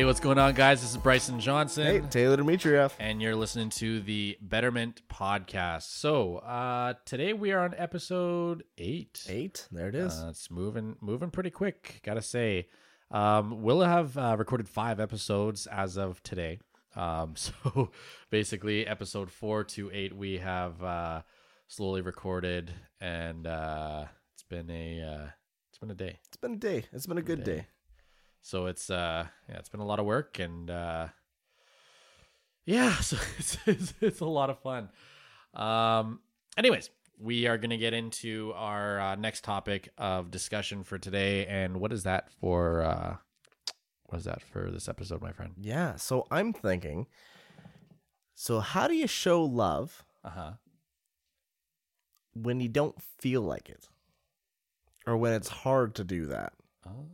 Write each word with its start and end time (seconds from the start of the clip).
Hey, 0.00 0.06
what's 0.06 0.18
going 0.18 0.38
on, 0.38 0.54
guys? 0.54 0.80
This 0.80 0.92
is 0.92 0.96
Bryson 0.96 1.38
Johnson. 1.38 1.84
Hey, 1.84 2.00
Taylor 2.08 2.38
Dmitriev. 2.38 2.90
And 2.98 3.20
you're 3.20 3.36
listening 3.36 3.68
to 3.68 4.00
the 4.00 4.38
Betterment 4.40 5.02
Podcast. 5.12 5.82
So, 5.82 6.38
uh, 6.38 6.94
today 7.04 7.34
we 7.34 7.52
are 7.52 7.60
on 7.60 7.74
episode 7.76 8.64
eight. 8.78 9.22
Eight. 9.28 9.68
There 9.70 9.90
it 9.90 9.94
is. 9.94 10.18
Uh, 10.18 10.28
it's 10.30 10.50
moving, 10.50 10.96
moving 11.02 11.30
pretty 11.30 11.50
quick. 11.50 12.00
Gotta 12.02 12.22
say, 12.22 12.68
um, 13.10 13.60
we'll 13.60 13.82
have 13.82 14.16
uh, 14.16 14.36
recorded 14.38 14.70
five 14.70 15.00
episodes 15.00 15.66
as 15.66 15.98
of 15.98 16.22
today. 16.22 16.60
Um, 16.96 17.34
so 17.36 17.90
basically, 18.30 18.86
episode 18.86 19.30
four 19.30 19.64
to 19.64 19.90
eight, 19.92 20.16
we 20.16 20.38
have 20.38 20.82
uh, 20.82 21.20
slowly 21.68 22.00
recorded, 22.00 22.72
and 23.02 23.46
uh, 23.46 24.06
it's 24.32 24.44
been 24.44 24.70
a 24.70 25.02
uh, 25.02 25.26
it's 25.68 25.78
been 25.78 25.90
a 25.90 25.94
day. 25.94 26.20
it's 26.26 26.38
been 26.38 26.54
a 26.54 26.56
day. 26.56 26.84
It's 26.90 27.06
been 27.06 27.18
a 27.18 27.22
good 27.22 27.44
day. 27.44 27.56
day. 27.56 27.66
So 28.42 28.66
it's 28.66 28.90
uh 28.90 29.26
yeah, 29.48 29.56
it's 29.58 29.68
been 29.68 29.80
a 29.80 29.86
lot 29.86 29.98
of 30.00 30.06
work 30.06 30.38
and 30.38 30.70
uh 30.70 31.08
yeah, 32.64 32.94
so 33.00 33.16
it's 33.38 33.58
it's, 33.66 33.94
it's 34.00 34.20
a 34.20 34.24
lot 34.26 34.50
of 34.50 34.58
fun. 34.60 34.88
Um 35.54 36.20
anyways, 36.56 36.90
we 37.18 37.46
are 37.46 37.58
going 37.58 37.70
to 37.70 37.76
get 37.76 37.92
into 37.92 38.52
our 38.56 38.98
uh, 38.98 39.14
next 39.14 39.44
topic 39.44 39.90
of 39.98 40.30
discussion 40.30 40.84
for 40.84 40.98
today 40.98 41.44
and 41.46 41.78
what 41.80 41.92
is 41.92 42.04
that 42.04 42.30
for 42.40 42.82
uh 42.82 43.16
what 44.06 44.18
is 44.18 44.24
that 44.24 44.42
for 44.42 44.70
this 44.70 44.88
episode, 44.88 45.20
my 45.22 45.32
friend? 45.32 45.52
Yeah. 45.60 45.96
So 45.96 46.26
I'm 46.30 46.52
thinking. 46.52 47.06
So 48.34 48.58
how 48.60 48.88
do 48.88 48.94
you 48.94 49.06
show 49.06 49.44
love 49.44 50.02
Uh-huh. 50.24 50.52
when 52.34 52.58
you 52.60 52.68
don't 52.68 53.00
feel 53.18 53.42
like 53.42 53.68
it, 53.68 53.88
or 55.06 55.16
when 55.16 55.32
it's 55.34 55.48
hard 55.48 55.94
to 55.96 56.04
do 56.04 56.26
that? 56.26 56.52
Oh, 56.86 57.06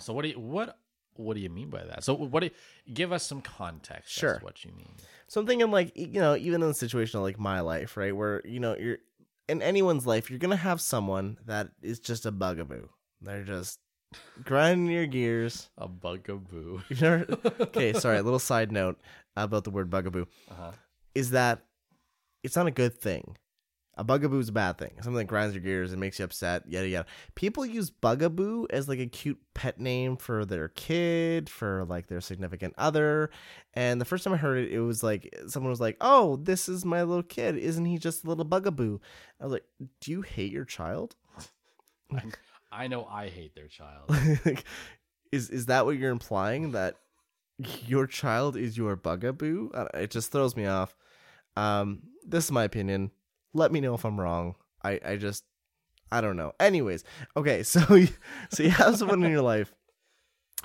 so 0.00 0.12
what 0.12 0.22
do 0.22 0.28
you 0.28 0.38
what 0.40 0.78
what 1.16 1.34
do 1.34 1.40
you 1.40 1.48
mean 1.50 1.70
by 1.70 1.82
that? 1.84 2.04
So 2.04 2.14
what 2.14 2.40
do 2.40 2.46
you, 2.46 2.94
give 2.94 3.10
us 3.12 3.22
some 3.24 3.40
context 3.40 4.12
Sure. 4.12 4.38
what 4.42 4.64
you 4.64 4.72
mean. 4.72 4.92
So 5.28 5.40
I'm 5.40 5.46
thinking 5.46 5.70
like 5.70 5.92
you 5.96 6.20
know 6.20 6.36
even 6.36 6.62
in 6.62 6.68
a 6.70 6.74
situation 6.74 7.22
like 7.22 7.38
my 7.38 7.60
life, 7.60 7.96
right, 7.96 8.14
where 8.14 8.42
you 8.44 8.60
know 8.60 8.76
you're 8.76 8.98
in 9.48 9.62
anyone's 9.62 10.06
life, 10.06 10.28
you're 10.30 10.38
gonna 10.38 10.56
have 10.56 10.80
someone 10.80 11.38
that 11.46 11.68
is 11.82 11.98
just 12.00 12.26
a 12.26 12.32
bugaboo. 12.32 12.88
They're 13.22 13.44
just 13.44 13.78
grinding 14.44 14.88
your 14.94 15.06
gears. 15.06 15.70
A 15.78 15.88
bugaboo. 15.88 16.82
You've 16.88 17.00
never. 17.02 17.26
okay, 17.60 17.92
sorry. 17.94 18.18
A 18.18 18.22
little 18.22 18.38
side 18.38 18.70
note 18.72 19.00
about 19.36 19.64
the 19.64 19.70
word 19.70 19.88
bugaboo. 19.90 20.26
Uh-huh. 20.50 20.72
is 21.14 21.30
that 21.30 21.60
it's 22.42 22.56
not 22.56 22.66
a 22.66 22.70
good 22.70 22.94
thing. 23.00 23.36
A 23.98 24.04
bugaboo 24.04 24.38
is 24.38 24.50
a 24.50 24.52
bad 24.52 24.76
thing. 24.76 24.92
Something 24.96 25.14
that 25.14 25.24
grinds 25.24 25.54
your 25.54 25.62
gears 25.62 25.92
and 25.92 26.00
makes 26.00 26.18
you 26.18 26.24
upset, 26.24 26.64
yada 26.68 26.86
yada. 26.86 27.06
People 27.34 27.64
use 27.64 27.88
bugaboo 27.88 28.66
as 28.68 28.88
like 28.88 28.98
a 28.98 29.06
cute 29.06 29.38
pet 29.54 29.80
name 29.80 30.16
for 30.16 30.44
their 30.44 30.68
kid, 30.68 31.48
for 31.48 31.86
like 31.86 32.06
their 32.06 32.20
significant 32.20 32.74
other. 32.76 33.30
And 33.72 33.98
the 34.00 34.04
first 34.04 34.24
time 34.24 34.34
I 34.34 34.36
heard 34.36 34.58
it, 34.58 34.72
it 34.72 34.80
was 34.80 35.02
like 35.02 35.34
someone 35.48 35.70
was 35.70 35.80
like, 35.80 35.96
"Oh, 36.00 36.36
this 36.36 36.68
is 36.68 36.84
my 36.84 37.02
little 37.04 37.22
kid. 37.22 37.56
Isn't 37.56 37.86
he 37.86 37.96
just 37.96 38.24
a 38.24 38.28
little 38.28 38.44
bugaboo?" 38.44 38.98
I 39.40 39.44
was 39.44 39.52
like, 39.54 39.64
"Do 40.00 40.10
you 40.10 40.20
hate 40.20 40.52
your 40.52 40.66
child? 40.66 41.16
I 42.70 42.88
know 42.88 43.06
I 43.06 43.28
hate 43.28 43.54
their 43.54 43.68
child. 43.68 44.10
Like, 44.44 44.64
is 45.32 45.48
is 45.50 45.66
that 45.66 45.86
what 45.86 45.96
you're 45.96 46.10
implying 46.10 46.72
that 46.72 46.96
your 47.86 48.06
child 48.06 48.56
is 48.56 48.76
your 48.76 48.96
bugaboo? 48.96 49.70
It 49.94 50.10
just 50.10 50.32
throws 50.32 50.54
me 50.54 50.66
off. 50.66 50.94
Um, 51.56 52.02
this 52.26 52.44
is 52.44 52.52
my 52.52 52.64
opinion. 52.64 53.10
Let 53.56 53.72
me 53.72 53.80
know 53.80 53.94
if 53.94 54.04
I'm 54.04 54.20
wrong. 54.20 54.54
I 54.84 55.00
I 55.04 55.16
just 55.16 55.44
I 56.12 56.20
don't 56.20 56.36
know. 56.36 56.52
Anyways, 56.60 57.04
okay, 57.36 57.62
so 57.62 57.94
you, 57.94 58.08
so 58.50 58.62
you 58.62 58.70
have 58.70 58.96
someone 58.96 59.22
in 59.24 59.30
your 59.30 59.42
life 59.42 59.74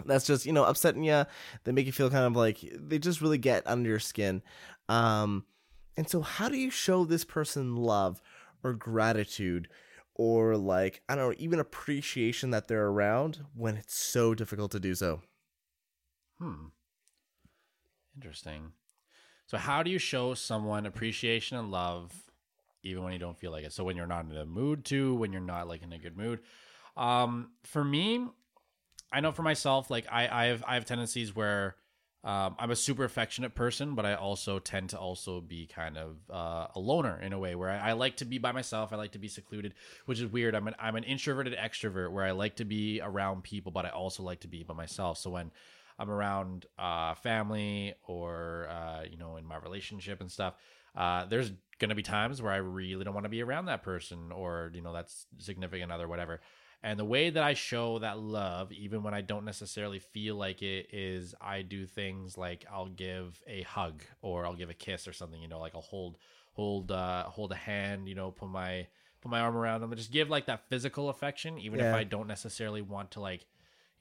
that's 0.06 0.26
just 0.26 0.46
you 0.46 0.54
know 0.54 0.66
upsetting 0.66 1.04
you. 1.04 1.26
They 1.64 1.72
make 1.72 1.86
you 1.86 1.92
feel 1.92 2.10
kind 2.10 2.26
of 2.26 2.36
like 2.36 2.60
they 2.74 3.00
just 3.00 3.22
really 3.22 3.38
get 3.38 3.66
under 3.66 3.90
your 3.90 4.00
skin. 4.00 4.42
Um, 4.90 5.46
and 5.98 6.10
so 6.10 6.22
how 6.22 6.50
do 6.50 6.58
you 6.58 6.70
show 6.70 7.06
this 7.06 7.24
person 7.24 7.76
love 7.76 8.22
or 8.64 8.74
gratitude? 8.74 9.68
Or 10.16 10.58
like 10.58 11.02
I 11.08 11.16
don't 11.16 11.30
know, 11.30 11.36
even 11.40 11.60
appreciation 11.60 12.52
that 12.52 12.68
they're 12.68 12.88
around 12.88 13.40
when 13.56 13.78
it's 13.78 13.96
so 13.96 14.36
difficult 14.36 14.72
to 14.72 14.80
do 14.80 14.94
so. 14.94 15.22
Hmm. 16.40 16.68
Interesting. 18.16 18.74
So, 19.48 19.58
how 19.58 19.84
do 19.84 19.92
you 19.92 19.98
show 19.98 20.34
someone 20.34 20.86
appreciation 20.86 21.58
and 21.58 21.72
love 21.72 22.31
even 22.84 23.04
when 23.04 23.14
you 23.14 23.20
don't 23.20 23.38
feel 23.38 23.52
like 23.52 23.64
it? 23.64 23.74
So, 23.74 23.84
when 23.84 23.96
you're 23.96 24.08
not 24.08 24.26
in 24.26 24.36
a 24.36 24.46
mood 24.46 24.86
to, 24.86 25.16
when 25.16 25.32
you're 25.32 25.42
not 25.42 25.68
like 25.68 25.84
in 25.84 25.94
a 25.94 25.98
good 25.98 26.18
mood. 26.18 26.40
Um, 26.98 27.52
for 27.64 27.84
me, 27.84 28.28
I 29.12 29.20
know 29.20 29.32
for 29.32 29.44
myself, 29.44 29.90
like 29.90 30.06
I, 30.12 30.28
I 30.28 30.46
have, 30.48 30.64
I 30.68 30.76
have 30.76 30.86
tendencies 30.86 31.36
where 31.36 31.76
um, 32.24 32.56
I'm 32.60 32.70
a 32.70 32.76
super 32.76 33.04
affectionate 33.04 33.56
person, 33.56 33.96
but 33.96 34.06
I 34.06 34.14
also 34.14 34.60
tend 34.60 34.92
to 34.92 35.00
also 35.00 35.42
be 35.42 35.66
kind 35.66 35.98
of 35.98 36.18
uh, 36.30 36.68
a 36.76 36.80
loner 36.80 37.20
in 37.20 37.34
a 37.34 37.40
way 37.40 37.56
where 37.56 37.72
I, 37.72 37.90
I 37.90 37.94
like 37.94 38.18
to 38.18 38.26
be 38.26 38.38
by 38.38 38.52
myself. 38.52 38.94
I 38.94 38.96
like 38.96 39.14
to 39.14 39.20
be 39.20 39.28
secluded, 39.28 39.74
which 40.06 40.20
is 40.20 40.32
weird. 40.32 40.54
I'm 40.54 40.68
an 40.68 40.76
I'm 40.78 40.96
an 40.96 41.04
introverted 41.04 41.58
extrovert 41.58 42.12
where 42.12 42.24
I 42.24 42.32
like 42.32 42.58
to 42.58 42.66
be 42.66 43.02
around 43.02 43.44
people, 43.44 43.72
but 43.72 43.88
I 43.88 43.90
also 43.90 44.22
like 44.22 44.42
to 44.42 44.48
be 44.48 44.62
by 44.62 44.76
myself. 44.76 45.18
So 45.18 45.32
when 45.32 45.50
I'm 45.98 46.12
around 46.12 46.68
uh, 46.78 47.16
family 47.16 47.96
or 48.06 48.68
uh, 48.70 49.04
you 49.10 49.18
know 49.18 49.38
in 49.38 49.46
my 49.46 49.58
relationship 49.58 50.22
and 50.22 50.32
stuff, 50.32 50.54
uh, 50.96 51.26
there's 51.26 51.52
gonna 51.80 51.96
be 51.96 52.04
times 52.04 52.42
where 52.42 52.52
I 52.52 52.58
really 52.58 53.04
don't 53.04 53.14
want 53.14 53.26
to 53.26 53.30
be 53.30 53.42
around 53.42 53.66
that 53.66 53.84
person 53.84 54.32
or 54.32 54.72
you 54.74 54.82
know 54.82 54.94
that's 54.94 55.26
significant 55.40 55.92
other 55.92 56.08
whatever. 56.08 56.42
And 56.84 56.98
the 56.98 57.06
way 57.06 57.30
that 57.30 57.44
I 57.44 57.54
show 57.54 58.00
that 58.00 58.18
love, 58.18 58.72
even 58.72 59.04
when 59.04 59.14
I 59.14 59.22
don't 59.22 59.46
necessarily 59.46 60.00
feel 60.00 60.36
like 60.36 60.64
it, 60.64 60.88
is 60.92 61.36
I 61.40 61.62
do 61.62 61.86
things 61.86 62.40
like 62.40 62.66
I'll 62.72 62.88
give 62.88 63.40
a 63.46 63.62
hug 63.62 64.02
or 64.24 64.48
I'll 64.48 64.56
give 64.56 64.72
a 64.72 64.76
kiss 64.76 65.08
or 65.08 65.14
something. 65.14 65.40
You 65.40 65.48
know, 65.48 65.60
like 65.60 65.76
I'll 65.76 65.82
hold 65.82 66.18
hold 66.54 66.92
uh, 66.92 67.26
hold 67.26 67.52
a 67.52 67.56
hand. 67.56 68.10
You 68.10 68.16
know, 68.16 68.32
put 68.32 68.50
my 68.50 68.88
put 69.22 69.30
my 69.30 69.42
arm 69.42 69.56
around 69.56 69.82
them 69.82 69.92
and 69.92 70.00
just 70.00 70.12
give 70.12 70.30
like 70.30 70.48
that 70.48 70.68
physical 70.70 71.10
affection, 71.10 71.60
even 71.60 71.80
if 71.80 71.94
I 71.94 72.04
don't 72.04 72.28
necessarily 72.28 72.82
want 72.82 73.12
to 73.12 73.20
like 73.20 73.46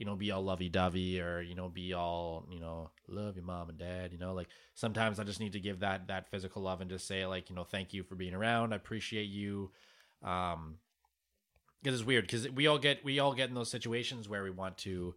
you 0.01 0.07
know 0.07 0.17
be 0.17 0.33
all 0.33 0.43
lovey 0.43 0.69
dovey 0.69 1.21
or 1.21 1.41
you 1.41 1.55
know 1.55 1.69
be 1.69 1.93
all 1.93 2.47
you 2.51 2.59
know 2.59 2.91
love 3.07 3.37
your 3.37 3.45
mom 3.45 3.69
and 3.69 3.79
dad. 3.79 4.13
You 4.13 4.19
know, 4.19 4.35
like 4.35 4.49
sometimes 4.75 5.21
I 5.21 5.25
just 5.25 5.39
need 5.39 5.53
to 5.53 5.61
give 5.61 5.81
that 5.81 6.09
that 6.09 6.29
physical 6.31 6.63
love 6.63 6.81
and 6.81 6.91
just 6.91 7.07
say 7.07 7.25
like 7.27 7.51
you 7.51 7.55
know 7.55 7.65
thank 7.65 7.93
you 7.95 8.03
for 8.03 8.17
being 8.17 8.35
around. 8.35 8.73
I 8.73 8.77
appreciate 8.77 9.29
you. 9.29 9.71
Um, 10.25 10.79
because 11.83 11.99
it's 12.01 12.07
weird 12.07 12.25
because 12.25 12.51
we 12.51 12.67
all 12.67 12.79
get 12.79 13.05
we 13.05 13.19
all 13.21 13.33
get 13.35 13.49
in 13.49 13.55
those 13.55 13.71
situations 13.71 14.29
where 14.29 14.43
we 14.43 14.51
want 14.51 14.77
to 14.79 15.15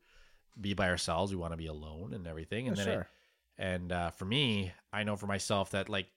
be 0.60 0.74
by 0.74 0.88
ourselves 0.90 1.32
we 1.32 1.38
want 1.38 1.52
to 1.52 1.58
be 1.58 1.68
alone 1.68 2.14
and 2.14 2.28
everything 2.28 2.68
and 2.68 2.78
Yeah, 2.78 2.84
then 2.86 3.00
it- 3.00 3.08
and 3.58 3.92
uh, 3.92 4.10
for 4.12 4.26
me 4.26 4.72
i 4.92 5.04
know 5.04 5.16
for 5.16 5.28
myself 5.28 5.72
that 5.72 5.90
like 5.90 6.08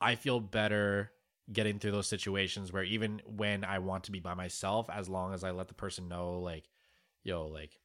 i 0.00 0.14
feel 0.14 0.40
better 0.40 1.10
getting 1.52 1.78
through 1.78 1.90
those 1.92 2.06
situations 2.06 2.72
where 2.72 2.84
even 2.84 3.20
when 3.26 3.64
i 3.64 3.78
want 3.78 4.04
to 4.04 4.12
be 4.12 4.20
by 4.20 4.34
myself 4.34 4.88
as 4.90 5.08
long 5.08 5.34
as 5.34 5.42
i 5.42 5.50
let 5.50 5.68
the 5.68 5.74
person 5.74 6.06
know 6.08 6.38
like 6.38 6.64
yo 7.26 7.46
like 7.46 7.78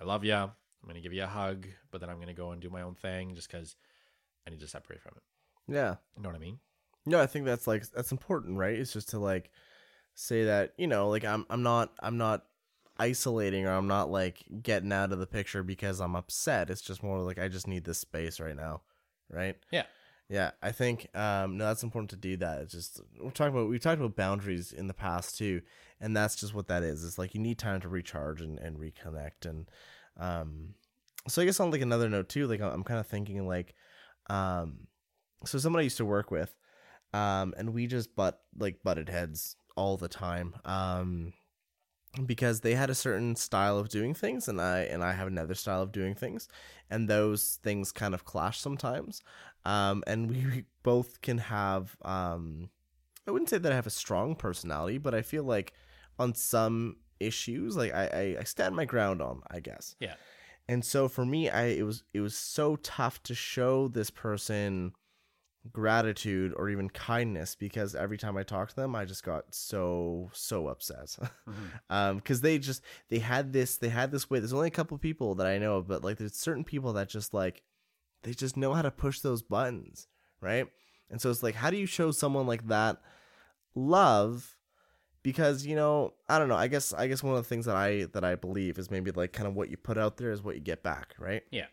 i 0.00 0.04
love 0.04 0.24
you 0.24 0.34
i'm 0.34 0.50
gonna 0.86 1.00
give 1.00 1.12
you 1.12 1.22
a 1.24 1.26
hug 1.26 1.66
but 1.90 2.00
then 2.00 2.10
i'm 2.10 2.20
gonna 2.20 2.34
go 2.34 2.50
and 2.52 2.60
do 2.60 2.70
my 2.70 2.82
own 2.82 2.94
thing 2.94 3.34
just 3.34 3.50
because 3.50 3.76
i 4.46 4.50
need 4.50 4.60
to 4.60 4.68
separate 4.68 5.00
from 5.02 5.12
it 5.16 5.72
Yeah. 5.72 5.96
you 6.16 6.22
know 6.22 6.28
what 6.28 6.36
i 6.36 6.40
mean 6.40 6.58
No, 7.06 7.20
I 7.20 7.26
think 7.26 7.44
that's 7.44 7.66
like 7.66 7.84
that's 7.90 8.12
important, 8.12 8.56
right? 8.56 8.78
It's 8.78 8.92
just 8.94 9.10
to 9.10 9.18
like 9.18 9.50
say 10.14 10.44
that, 10.44 10.72
you 10.78 10.86
know, 10.86 11.10
like 11.10 11.22
I'm 11.24 11.44
I'm 11.50 11.62
not 11.62 11.92
I'm 12.00 12.16
not 12.16 12.46
isolating 12.98 13.66
or 13.66 13.72
I'm 13.72 13.88
not 13.88 14.10
like 14.10 14.42
getting 14.62 14.90
out 14.92 15.12
of 15.12 15.18
the 15.18 15.26
picture 15.26 15.62
because 15.62 16.00
I'm 16.00 16.16
upset. 16.16 16.70
It's 16.70 16.80
just 16.80 17.02
more 17.02 17.18
like 17.20 17.38
I 17.38 17.48
just 17.48 17.68
need 17.68 17.84
this 17.84 17.98
space 17.98 18.40
right 18.40 18.56
now. 18.56 18.80
Right? 19.30 19.56
Yeah. 19.70 19.84
Yeah. 20.28 20.52
I 20.62 20.72
think 20.72 21.08
um 21.16 21.56
no 21.58 21.66
that's 21.66 21.82
important 21.82 22.10
to 22.10 22.16
do 22.16 22.36
that. 22.38 22.62
It's 22.62 22.72
just 22.72 23.00
we're 23.20 23.30
talking 23.30 23.54
about 23.54 23.68
we've 23.68 23.80
talked 23.80 24.00
about 24.00 24.16
boundaries 24.16 24.72
in 24.72 24.86
the 24.86 24.94
past 24.94 25.36
too. 25.38 25.62
And 26.00 26.16
that's 26.16 26.36
just 26.36 26.54
what 26.54 26.68
that 26.68 26.82
is. 26.82 27.04
It's 27.04 27.18
like 27.18 27.34
you 27.34 27.40
need 27.40 27.58
time 27.58 27.80
to 27.82 27.88
recharge 27.88 28.40
and, 28.40 28.58
and 28.58 28.78
reconnect 28.78 29.46
and 29.46 29.68
um 30.18 30.74
so 31.28 31.40
I 31.42 31.46
guess 31.46 31.60
on 31.60 31.70
like 31.70 31.80
another 31.80 32.08
note 32.08 32.28
too, 32.28 32.46
like 32.46 32.60
I'm 32.60 32.84
kind 32.84 33.00
of 33.00 33.06
thinking 33.06 33.46
like 33.46 33.74
um 34.28 34.88
so 35.46 35.58
someone 35.58 35.80
I 35.80 35.84
used 35.84 35.98
to 35.98 36.04
work 36.04 36.30
with 36.30 36.54
um, 37.14 37.54
and 37.56 37.74
we 37.74 37.86
just 37.86 38.16
butt 38.16 38.40
like 38.58 38.82
butted 38.82 39.08
heads 39.08 39.56
all 39.76 39.96
the 39.96 40.08
time, 40.08 40.54
um, 40.64 41.32
because 42.26 42.60
they 42.60 42.74
had 42.74 42.90
a 42.90 42.94
certain 42.94 43.34
style 43.34 43.78
of 43.78 43.88
doing 43.88 44.14
things, 44.14 44.46
and 44.48 44.60
I 44.60 44.80
and 44.82 45.02
I 45.02 45.12
have 45.12 45.26
another 45.26 45.54
style 45.54 45.82
of 45.82 45.92
doing 45.92 46.14
things, 46.14 46.48
and 46.90 47.08
those 47.08 47.58
things 47.62 47.90
kind 47.92 48.14
of 48.14 48.24
clash 48.24 48.60
sometimes, 48.60 49.22
um, 49.64 50.02
and 50.06 50.28
we 50.30 50.64
both 50.82 51.20
can 51.22 51.38
have, 51.38 51.96
um, 52.02 52.70
I 53.26 53.30
wouldn't 53.30 53.48
say 53.50 53.58
that 53.58 53.72
I 53.72 53.74
have 53.74 53.86
a 53.86 53.90
strong 53.90 54.34
personality, 54.36 54.98
but 54.98 55.14
I 55.14 55.22
feel 55.22 55.44
like 55.44 55.72
on 56.18 56.34
some 56.34 56.96
issues, 57.20 57.76
like 57.76 57.94
I 57.94 58.06
I, 58.06 58.40
I 58.40 58.44
stand 58.44 58.76
my 58.76 58.84
ground 58.84 59.22
on, 59.22 59.42
I 59.50 59.60
guess, 59.60 59.96
Yeah. 60.00 60.14
and 60.68 60.84
so 60.84 61.08
for 61.08 61.24
me, 61.24 61.48
I 61.48 61.64
it 61.66 61.84
was 61.84 62.04
it 62.12 62.20
was 62.20 62.36
so 62.36 62.76
tough 62.76 63.22
to 63.24 63.34
show 63.34 63.88
this 63.88 64.10
person 64.10 64.92
gratitude 65.72 66.52
or 66.56 66.68
even 66.68 66.90
kindness 66.90 67.54
because 67.54 67.94
every 67.94 68.18
time 68.18 68.36
I 68.36 68.42
talked 68.42 68.70
to 68.70 68.76
them, 68.76 68.94
I 68.94 69.04
just 69.06 69.24
got 69.24 69.54
so 69.54 70.30
so 70.32 70.68
upset. 70.68 71.16
Mhm. 71.48 71.70
um, 71.90 72.16
because 72.16 72.40
they 72.42 72.58
just 72.58 72.82
they 73.08 73.18
had 73.18 73.52
this 73.52 73.78
they 73.78 73.88
had 73.88 74.10
this 74.10 74.28
way. 74.28 74.38
There's 74.40 74.52
only 74.52 74.68
a 74.68 74.72
couple 74.72 74.98
people 74.98 75.34
that 75.36 75.46
I 75.46 75.58
know, 75.58 75.76
of, 75.78 75.88
but 75.88 76.04
like 76.04 76.18
there's 76.18 76.36
certain 76.36 76.64
people 76.64 76.92
that 76.94 77.08
just 77.08 77.32
like 77.32 77.62
they 78.24 78.32
just 78.34 78.56
know 78.56 78.74
how 78.74 78.82
to 78.82 78.90
push 78.90 79.20
those 79.20 79.42
buttons, 79.42 80.08
right? 80.40 80.66
And 81.10 81.20
so 81.20 81.30
it's 81.30 81.42
like, 81.42 81.54
how 81.54 81.70
do 81.70 81.76
you 81.76 81.86
show 81.86 82.10
someone 82.10 82.46
like 82.46 82.66
that 82.68 83.00
love? 83.74 84.56
Because 85.22 85.64
you 85.64 85.76
know, 85.76 86.12
I 86.28 86.38
don't 86.38 86.48
know. 86.48 86.56
I 86.56 86.68
guess 86.68 86.92
I 86.92 87.06
guess 87.06 87.22
one 87.22 87.36
of 87.36 87.42
the 87.42 87.48
things 87.48 87.66
that 87.66 87.76
I 87.76 88.06
that 88.12 88.24
I 88.24 88.34
believe 88.34 88.78
is 88.78 88.90
maybe 88.90 89.10
like 89.10 89.32
kind 89.32 89.46
of 89.46 89.54
what 89.54 89.70
you 89.70 89.76
put 89.76 89.96
out 89.96 90.16
there 90.16 90.32
is 90.32 90.42
what 90.42 90.56
you 90.56 90.60
get 90.60 90.82
back, 90.82 91.14
right? 91.18 91.42
Yeah. 91.50 91.66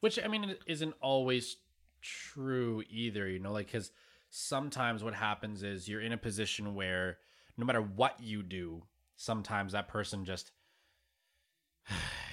Which, 0.00 0.18
I 0.22 0.28
mean, 0.28 0.44
it 0.44 0.60
isn't 0.66 0.94
always 1.00 1.56
true 2.02 2.82
either, 2.90 3.26
you 3.26 3.38
know, 3.38 3.52
like, 3.52 3.66
because 3.66 3.90
sometimes 4.28 5.02
what 5.02 5.14
happens 5.14 5.62
is 5.62 5.88
you're 5.88 6.02
in 6.02 6.12
a 6.12 6.18
position 6.18 6.74
where 6.74 7.16
no 7.56 7.64
matter 7.64 7.80
what 7.80 8.20
you 8.20 8.42
do, 8.42 8.82
sometimes 9.16 9.72
that 9.72 9.88
person 9.88 10.24
just. 10.24 10.52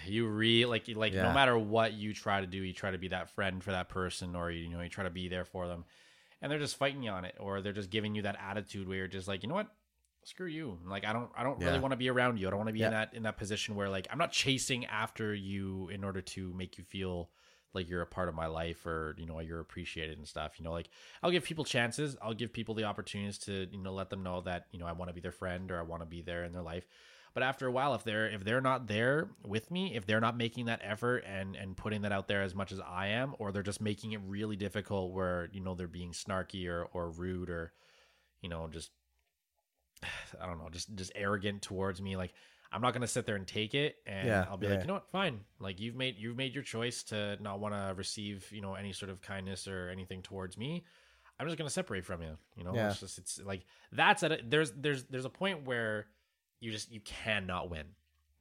You 0.06 0.27
re 0.27 0.65
like 0.65 0.88
like 0.95 1.13
no 1.13 1.33
matter 1.33 1.57
what 1.57 1.94
you 1.94 2.13
try 2.13 2.42
to 2.42 2.48
do, 2.48 2.57
you 2.57 2.74
try 2.74 2.92
to 2.92 2.98
be 2.98 3.09
that 3.09 3.30
friend 3.30 3.63
for 3.63 3.71
that 3.71 3.89
person, 3.89 4.36
or 4.36 4.51
you 4.51 4.69
know 4.69 4.81
you 4.81 4.89
try 4.89 5.03
to 5.03 5.09
be 5.09 5.27
there 5.27 5.45
for 5.45 5.68
them, 5.68 5.86
and 6.42 6.51
they're 6.51 6.59
just 6.59 6.77
fighting 6.77 7.03
you 7.03 7.12
on 7.12 7.25
it, 7.25 7.36
or 7.39 7.62
they're 7.62 7.74
just 7.74 7.89
giving 7.89 8.15
you 8.15 8.24
that 8.24 8.38
attitude 8.39 8.88
where 8.88 8.98
you're 8.98 9.07
just 9.07 9.27
like, 9.27 9.44
you 9.44 9.50
know 9.50 9.56
what, 9.56 9.68
screw 10.24 10.48
you. 10.48 10.77
Like 10.86 11.06
I 11.06 11.13
don't 11.13 11.30
I 11.36 11.44
don't 11.44 11.59
really 11.59 11.80
want 11.80 11.92
to 11.92 11.98
be 11.98 12.09
around 12.09 12.39
you. 12.39 12.48
I 12.48 12.51
don't 12.51 12.59
want 12.59 12.69
to 12.69 12.74
be 12.74 12.83
in 12.83 12.92
that 12.92 13.13
in 13.13 13.24
that 13.24 13.38
position 13.38 13.75
where 13.75 13.89
like 13.89 14.07
I'm 14.12 14.18
not 14.18 14.31
chasing 14.31 14.86
after 14.86 15.33
you 15.33 15.89
in 15.89 16.04
order 16.04 16.21
to 16.21 16.54
make 16.54 16.77
you 16.77 16.83
feel 16.83 17.30
like 17.74 17.89
you're 17.89 18.01
a 18.01 18.07
part 18.07 18.27
of 18.27 18.36
my 18.36 18.47
life 18.47 18.86
or 18.86 19.15
you 19.18 19.25
know 19.25 19.39
you're 19.39 19.59
appreciated 19.59 20.18
and 20.18 20.27
stuff. 20.27 20.54
You 20.57 20.65
know, 20.65 20.71
like 20.71 20.89
I'll 21.24 21.31
give 21.31 21.44
people 21.44 21.63
chances. 21.63 22.18
I'll 22.21 22.33
give 22.33 22.54
people 22.54 22.75
the 22.75 22.83
opportunities 22.83 23.38
to 23.39 23.68
you 23.71 23.77
know 23.77 23.94
let 23.94 24.09
them 24.09 24.24
know 24.24 24.42
that 24.42 24.68
you 24.71 24.80
know 24.80 24.86
I 24.86 24.92
want 24.92 25.09
to 25.09 25.13
be 25.13 25.21
their 25.21 25.31
friend 25.31 25.71
or 25.71 25.80
I 25.80 25.83
want 25.83 26.01
to 26.01 26.07
be 26.07 26.21
there 26.21 26.44
in 26.44 26.51
their 26.54 26.62
life. 26.62 26.86
But 27.33 27.44
after 27.44 27.66
a 27.66 27.72
while, 27.72 27.94
if 27.95 28.04
they're 28.04 28.28
if 28.28 28.44
they're 28.44 28.60
not 28.62 28.88
there 28.88 29.30
with 29.45 29.72
me, 29.72 29.95
if 29.95 30.06
they're 30.06 30.19
not 30.19 30.36
making 30.36 30.66
that 30.66 30.81
effort 30.83 31.24
and 31.25 31.56
and 31.56 31.78
putting 31.78 32.01
that 32.01 32.12
out 32.12 32.28
there 32.28 32.42
as 32.42 32.54
much 32.54 32.72
as 32.72 32.80
I 32.81 33.07
am, 33.07 33.36
or 33.39 33.51
they're 33.51 33.63
just 33.63 33.80
making 33.81 34.12
it 34.12 34.19
really 34.25 34.56
difficult 34.57 35.13
where 35.13 35.50
you 35.54 35.62
know 35.62 35.74
they're 35.75 35.88
being 35.88 36.12
snarky 36.12 36.68
or 36.68 36.86
or 36.94 37.10
rude 37.10 37.50
or 37.50 37.72
you 38.42 38.50
know 38.50 38.68
just 38.68 38.92
I 40.42 40.45
don't 40.45 40.57
know, 40.60 40.69
just 40.69 40.94
just 40.95 41.12
arrogant 41.16 41.62
towards 41.62 42.01
me. 42.01 42.18
Like 42.18 42.33
I'm 42.74 42.81
not 42.81 42.94
gonna 42.94 43.07
sit 43.07 43.25
there 43.25 43.36
and 43.36 43.48
take 43.48 43.74
it, 43.75 43.95
and 44.06 44.28
Yeah, 44.28 44.45
I'll 44.50 44.57
be 44.57 44.68
yeah. 44.68 44.74
like, 44.74 44.81
you 44.81 44.88
know 44.88 44.94
what, 44.95 45.10
fine. 45.12 45.42
Like 45.60 45.80
you've 45.80 45.95
made 45.95 46.16
you've 46.18 46.38
made 46.38 46.54
your 46.54 46.63
choice 46.63 47.04
to 47.04 47.38
not 47.42 47.60
want 47.60 47.74
to 47.74 47.94
receive 47.95 48.50
you 48.51 48.62
know 48.62 48.75
any 48.75 48.94
sort 48.94 49.10
of 49.10 49.22
kindness 49.22 49.68
or 49.68 49.89
anything 49.89 50.22
towards 50.22 50.57
me. 50.57 50.83
I'm 51.39 51.48
just 51.48 51.57
gonna 51.57 51.69
separate 51.69 52.06
from 52.06 52.22
you. 52.22 52.38
You 52.56 52.63
know, 52.63 52.75
Yeah. 52.75 52.89
it's 52.92 53.00
just 53.00 53.18
it's 53.18 53.39
like 53.44 53.66
that's 53.92 54.24
at 54.24 54.31
a, 54.31 54.39
there's 54.45 54.72
there's 54.74 55.04
there's 55.06 55.25
a 55.25 55.30
point 55.30 55.66
where 55.66 56.07
you 56.62 56.72
just 56.72 56.92
you 56.92 57.02
cannot 57.02 57.69
win. 57.69 57.88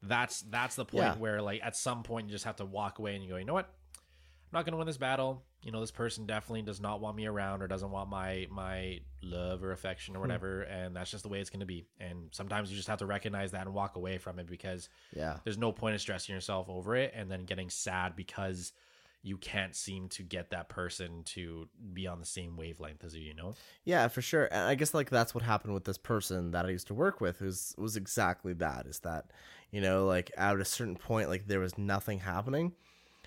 That's 0.03 0.43
that's 0.43 0.77
the 0.77 0.85
point 0.85 1.03
Yeah. 1.05 1.17
where 1.17 1.43
like 1.43 1.61
at 1.65 1.75
some 1.77 2.03
point 2.05 2.27
you 2.29 2.33
just 2.33 2.45
have 2.45 2.57
to 2.57 2.65
walk 2.65 2.99
away 3.01 3.15
and 3.17 3.25
you 3.25 3.31
go, 3.31 3.37
you 3.37 3.45
know 3.45 3.55
what, 3.55 3.67
I'm 3.97 4.53
not 4.59 4.65
gonna 4.65 4.77
win 4.77 4.87
this 4.87 4.97
battle. 4.97 5.43
You 5.63 5.73
know, 5.73 5.81
this 5.81 5.91
person 5.91 6.25
definitely 6.25 6.63
does 6.63 6.81
not 6.81 7.01
want 7.03 7.17
me 7.17 7.27
around 7.27 7.61
or 7.63 7.67
doesn't 7.67 7.91
want 7.91 8.09
my 8.09 8.47
my 8.51 9.01
love 9.23 9.63
or 9.63 9.73
affection 9.73 10.15
or 10.15 10.19
Hmm. 10.21 10.23
whatever, 10.23 10.63
and 10.63 10.95
that's 10.97 11.11
just 11.11 11.23
the 11.25 11.29
way 11.29 11.41
it's 11.41 11.51
gonna 11.51 11.67
be. 11.67 11.87
And 11.99 12.29
sometimes 12.33 12.71
you 12.71 12.77
just 12.77 12.89
have 12.89 12.99
to 13.01 13.07
recognize 13.07 13.51
that 13.51 13.67
and 13.67 13.75
walk 13.75 13.97
away 13.97 14.19
from 14.19 14.39
it 14.39 14.47
because 14.47 14.89
Yeah. 15.13 15.39
there's 15.45 15.59
no 15.59 15.73
point 15.73 15.95
in 15.95 15.99
stressing 15.99 16.35
yourself 16.35 16.69
over 16.69 16.95
it 16.97 17.13
and 17.15 17.31
then 17.31 17.45
getting 17.45 17.69
sad 17.69 18.17
because 18.17 18.73
you 19.23 19.37
can't 19.37 19.77
seem 19.77 20.09
to 20.09 20.23
get 20.23 20.51
that 20.51 20.69
person 20.69 21.23
to 21.25 21.69
be 21.93 22.07
on 22.07 22.21
the 22.21 22.27
same 22.27 22.57
wavelength 22.57 23.05
as 23.05 23.15
you, 23.15 23.23
you 23.23 23.35
know? 23.35 23.55
Yeah, 23.85 24.09
for 24.09 24.23
sure. 24.23 24.47
And 24.47 24.63
I 24.63 24.75
guess 24.75 24.95
like 24.95 25.11
that's 25.11 25.35
what 25.35 25.45
happened 25.45 25.75
with 25.75 25.85
this 25.85 25.99
person 25.99 26.53
that 26.53 26.65
I 26.65 26.71
used 26.71 26.87
to 26.87 26.95
work 26.95 27.21
with 27.21 27.41
was 27.41 27.75
was 27.77 27.97
exactly 27.97 28.55
that. 28.55 28.87
Is 28.87 29.01
that, 29.01 29.31
you 29.71 29.81
know, 29.81 30.07
like 30.07 30.31
at 30.37 30.59
a 30.59 30.65
certain 30.65 30.97
point 30.97 31.29
like 31.29 31.47
there 31.47 31.61
was 31.61 31.77
nothing 31.77 32.21
happening. 32.21 32.73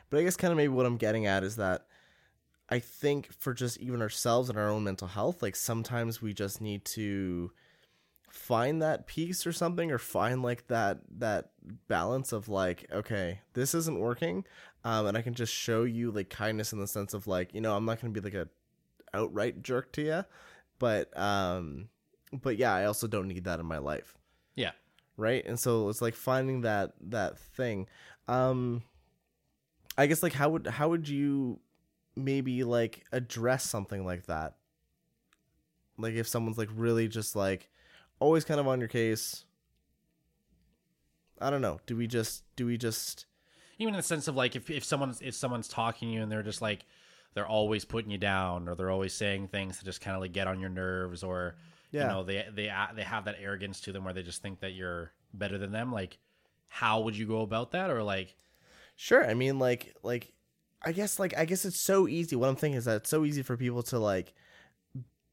But 0.10 0.20
I 0.20 0.24
guess 0.24 0.36
kind 0.36 0.52
of 0.52 0.58
maybe 0.58 0.74
what 0.74 0.86
I'm 0.86 0.98
getting 0.98 1.28
at 1.28 1.44
is 1.44 1.58
that 1.58 1.86
I 2.70 2.80
think 2.80 3.32
for 3.32 3.54
just 3.54 3.78
even 3.78 4.02
ourselves 4.02 4.50
and 4.50 4.58
our 4.58 4.70
own 4.70 4.84
mental 4.84 5.08
health, 5.08 5.44
like 5.44 5.56
sometimes 5.56 6.22
we 6.22 6.34
just 6.34 6.60
need 6.60 6.86
to 6.86 7.52
find 8.34 8.82
that 8.82 9.06
peace 9.06 9.46
or 9.46 9.52
something 9.54 9.92
or 9.92 10.00
find 10.00 10.42
like 10.42 10.66
that 10.68 10.98
that 11.20 11.52
balance 11.88 12.34
of 12.34 12.50
like 12.50 12.84
okay 12.92 13.40
this 13.54 13.76
isn't 13.76 14.00
working 14.00 14.44
um 14.84 15.06
and 15.06 15.16
i 15.16 15.22
can 15.22 15.36
just 15.36 15.54
show 15.54 15.84
you 15.84 16.10
like 16.10 16.32
kindness 16.32 16.74
in 16.74 16.80
the 16.80 16.88
sense 16.88 17.14
of 17.14 17.28
like 17.28 17.54
you 17.54 17.62
know 17.62 17.76
i'm 17.76 17.86
not 17.86 18.02
going 18.02 18.12
to 18.12 18.20
be 18.20 18.28
like 18.28 18.34
a 18.34 18.50
outright 19.16 19.62
jerk 19.62 19.92
to 19.92 20.02
you 20.02 20.26
but 20.80 21.16
um 21.16 21.88
but 22.42 22.58
yeah 22.58 22.74
i 22.74 22.86
also 22.86 23.06
don't 23.08 23.28
need 23.28 23.44
that 23.44 23.60
in 23.60 23.66
my 23.66 23.78
life. 23.78 24.18
Yeah. 24.56 24.72
right? 25.16 25.46
And 25.46 25.60
so 25.60 25.90
it's 25.90 26.02
like 26.02 26.16
finding 26.16 26.62
that 26.62 26.94
that 27.10 27.38
thing. 27.38 27.88
Um 28.28 28.84
i 29.96 30.08
guess 30.08 30.24
like 30.24 30.34
how 30.34 30.50
would 30.50 30.66
how 30.66 30.90
would 30.90 31.08
you 31.08 31.60
maybe 32.16 32.64
like 32.64 33.06
address 33.12 33.64
something 33.64 34.06
like 34.06 34.26
that? 34.26 34.56
Like 35.98 36.16
if 36.16 36.28
someone's 36.28 36.58
like 36.58 36.70
really 36.74 37.08
just 37.08 37.36
like 37.36 37.70
always 38.24 38.44
kind 38.46 38.60
of 38.60 38.68
on 38.68 38.80
your 38.80 38.88
case 38.90 39.44
i 41.42 41.50
don't 41.50 41.62
know 41.62 41.80
do 41.86 41.96
we 41.96 42.08
just 42.08 42.44
do 42.56 42.66
we 42.66 42.78
just 42.78 43.26
even 43.80 43.94
in 43.94 43.98
the 43.98 44.04
sense 44.04 44.28
of 44.28 44.36
like 44.36 44.56
if, 44.56 44.70
if 44.70 44.84
someone's 44.84 45.22
if 45.22 45.34
someone's 45.36 45.68
talking 45.68 46.10
to 46.10 46.14
you 46.16 46.22
and 46.22 46.32
they're 46.32 46.44
just 46.44 46.62
like 46.62 46.86
they're 47.34 47.48
always 47.48 47.84
putting 47.86 48.12
you 48.12 48.18
down 48.18 48.68
or 48.70 48.76
they're 48.76 48.92
always 48.92 49.14
saying 49.14 49.48
things 49.48 49.80
to 49.80 49.86
just 49.86 50.00
kind 50.02 50.16
of 50.16 50.22
like 50.22 50.32
get 50.32 50.48
on 50.48 50.60
your 50.60 50.70
nerves 50.70 51.24
or 51.24 51.56
Yeah. 51.92 52.02
you 52.04 52.08
know 52.10 52.24
they 52.24 52.46
they 52.54 52.72
they 52.96 53.04
have 53.04 53.26
that 53.26 53.38
arrogance 53.42 53.82
to 53.82 53.92
them 53.92 54.04
where 54.06 54.14
they 54.14 54.24
just 54.24 54.42
think 54.42 54.60
that 54.62 54.74
you're 54.74 55.12
better 55.34 55.58
than 55.58 55.72
them 55.72 55.92
like 55.92 56.18
how 56.68 57.02
would 57.02 57.18
you 57.18 57.26
go 57.26 57.42
about 57.42 57.72
that 57.72 57.90
or 57.90 58.04
like 58.04 58.36
Sure. 58.96 59.28
I 59.28 59.34
mean, 59.34 59.58
like, 59.58 59.96
like, 60.04 60.34
I 60.84 60.92
guess, 60.92 61.18
like, 61.18 61.36
I 61.36 61.46
guess 61.46 61.66
it's 61.66 61.80
so 61.80 62.08
easy. 62.08 62.36
What 62.36 62.48
I'm 62.48 62.56
thinking 62.56 62.78
is 62.78 62.86
that 62.86 62.98
it's 62.98 63.10
so 63.10 63.26
easy 63.26 63.42
for 63.42 63.58
people 63.58 63.82
to 63.84 63.98
like, 63.98 64.36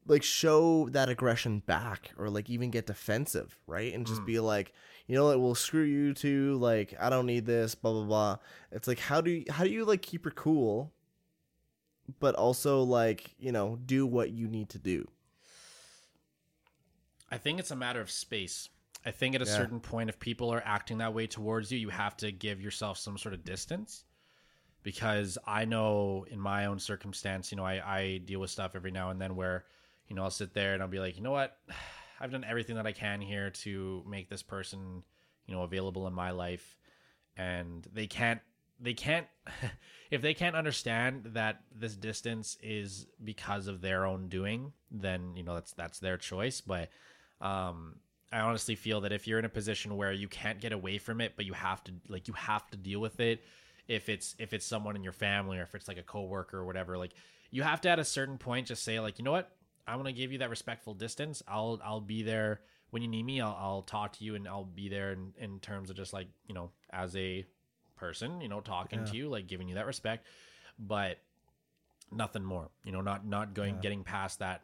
like, 0.07 0.23
show 0.23 0.89
that 0.89 1.09
aggression 1.09 1.59
back, 1.59 2.11
or 2.17 2.29
like 2.29 2.49
even 2.49 2.71
get 2.71 2.87
defensive, 2.87 3.57
right? 3.67 3.93
And 3.93 4.05
just 4.05 4.21
Mm. 4.21 4.25
be 4.25 4.39
like, 4.39 4.73
you 5.07 5.15
know, 5.15 5.25
what, 5.25 5.39
well, 5.39 5.55
screw 5.55 5.83
you 5.83 6.13
too. 6.13 6.55
Like, 6.55 6.95
I 6.99 7.09
don't 7.09 7.25
need 7.25 7.45
this. 7.45 7.75
Blah 7.75 7.91
blah 7.91 8.03
blah. 8.05 8.37
It's 8.71 8.87
like, 8.87 8.99
how 8.99 9.21
do 9.21 9.31
you, 9.31 9.45
how 9.49 9.63
do 9.63 9.69
you 9.69 9.85
like 9.85 10.01
keep 10.01 10.25
her 10.25 10.31
cool, 10.31 10.91
but 12.19 12.35
also 12.35 12.81
like, 12.83 13.35
you 13.39 13.51
know, 13.51 13.77
do 13.85 14.05
what 14.05 14.31
you 14.31 14.47
need 14.47 14.69
to 14.69 14.79
do. 14.79 15.07
I 17.29 17.37
think 17.37 17.59
it's 17.59 17.71
a 17.71 17.75
matter 17.75 18.01
of 18.01 18.11
space. 18.11 18.69
I 19.05 19.11
think 19.11 19.35
at 19.35 19.41
a 19.41 19.45
Yeah. 19.45 19.55
certain 19.55 19.79
point, 19.79 20.09
if 20.09 20.19
people 20.19 20.49
are 20.51 20.61
acting 20.65 20.97
that 20.99 21.13
way 21.13 21.27
towards 21.27 21.71
you, 21.71 21.79
you 21.79 21.89
have 21.89 22.17
to 22.17 22.31
give 22.31 22.61
yourself 22.61 22.97
some 22.97 23.17
sort 23.17 23.33
of 23.33 23.43
distance. 23.43 24.03
Because 24.83 25.37
I 25.45 25.65
know 25.65 26.25
in 26.29 26.39
my 26.39 26.65
own 26.65 26.79
circumstance, 26.79 27.51
you 27.51 27.55
know, 27.55 27.65
I, 27.65 27.81
I 27.85 28.17
deal 28.17 28.39
with 28.39 28.49
stuff 28.49 28.75
every 28.75 28.91
now 28.91 29.11
and 29.11 29.21
then 29.21 29.35
where, 29.35 29.65
you 30.11 30.15
know, 30.15 30.23
I'll 30.23 30.29
sit 30.29 30.53
there 30.53 30.73
and 30.73 30.83
I'll 30.83 30.89
be 30.89 30.99
like, 30.99 31.15
you 31.15 31.23
know 31.23 31.31
what? 31.31 31.57
I've 32.19 32.31
done 32.31 32.43
everything 32.43 32.75
that 32.75 32.85
I 32.85 32.91
can 32.91 33.21
here 33.21 33.49
to 33.49 34.03
make 34.05 34.29
this 34.29 34.43
person, 34.43 35.03
you 35.47 35.55
know, 35.55 35.63
available 35.63 36.05
in 36.05 36.13
my 36.13 36.31
life. 36.31 36.77
And 37.37 37.87
they 37.93 38.07
can't, 38.07 38.41
they 38.77 38.93
can't, 38.93 39.25
if 40.11 40.21
they 40.21 40.33
can't 40.33 40.55
understand 40.55 41.27
that 41.27 41.61
this 41.73 41.95
distance 41.95 42.57
is 42.61 43.07
because 43.23 43.67
of 43.67 43.79
their 43.79 44.05
own 44.05 44.27
doing, 44.27 44.73
then, 44.91 45.33
you 45.37 45.43
know, 45.43 45.53
that's, 45.53 45.71
that's 45.71 45.99
their 45.99 46.17
choice. 46.17 46.59
But, 46.59 46.89
um, 47.39 47.95
I 48.33 48.41
honestly 48.41 48.75
feel 48.75 48.99
that 49.01 49.13
if 49.13 49.27
you're 49.27 49.39
in 49.39 49.45
a 49.45 49.49
position 49.49 49.95
where 49.95 50.11
you 50.11 50.27
can't 50.27 50.59
get 50.59 50.73
away 50.73 50.97
from 50.97 51.21
it, 51.21 51.33
but 51.37 51.45
you 51.45 51.53
have 51.53 51.83
to 51.85 51.93
like 52.07 52.27
you 52.27 52.33
have 52.35 52.69
to 52.71 52.77
deal 52.77 52.99
with 52.99 53.19
it, 53.19 53.43
if 53.89 54.07
it's 54.07 54.35
if 54.39 54.53
it's 54.53 54.65
someone 54.65 54.95
in 54.95 55.03
your 55.03 55.11
family 55.11 55.57
or 55.57 55.63
if 55.63 55.75
it's 55.75 55.89
like 55.89 55.97
a 55.97 56.03
coworker 56.03 56.59
or 56.59 56.65
whatever, 56.65 56.97
like 56.97 57.11
you 57.49 57.61
have 57.61 57.81
to 57.81 57.89
at 57.89 57.99
a 57.99 58.05
certain 58.05 58.37
point 58.37 58.67
just 58.67 58.83
say 58.83 59.01
like, 59.01 59.19
you 59.19 59.25
know 59.25 59.33
what, 59.33 59.51
I'm 59.87 59.97
gonna 59.97 60.11
give 60.13 60.31
you 60.31 60.39
that 60.39 60.49
respectful 60.49 60.93
distance. 60.93 61.43
I'll 61.47 61.79
I'll 61.83 62.01
be 62.01 62.23
there 62.23 62.61
when 62.91 63.01
you 63.01 63.07
need 63.07 63.23
me. 63.23 63.41
I'll 63.41 63.57
I'll 63.59 63.81
talk 63.81 64.17
to 64.17 64.23
you 64.23 64.35
and 64.35 64.47
I'll 64.47 64.63
be 64.65 64.89
there 64.89 65.11
in, 65.13 65.33
in 65.37 65.59
terms 65.59 65.89
of 65.89 65.95
just 65.95 66.13
like 66.13 66.27
you 66.47 66.53
know 66.55 66.71
as 66.91 67.15
a 67.15 67.45
person, 67.95 68.41
you 68.41 68.47
know, 68.49 68.61
talking 68.61 68.99
Yeah. 68.99 69.11
to 69.11 69.17
you, 69.17 69.29
like 69.29 69.47
giving 69.47 69.67
you 69.67 69.75
that 69.75 69.85
respect, 69.85 70.25
but 70.79 71.17
nothing 72.11 72.43
more. 72.43 72.69
You 72.83 72.91
know, 72.91 73.01
not 73.01 73.25
not 73.25 73.53
going 73.53 73.75
Yeah. 73.75 73.81
getting 73.81 74.03
past 74.03 74.39
that 74.39 74.63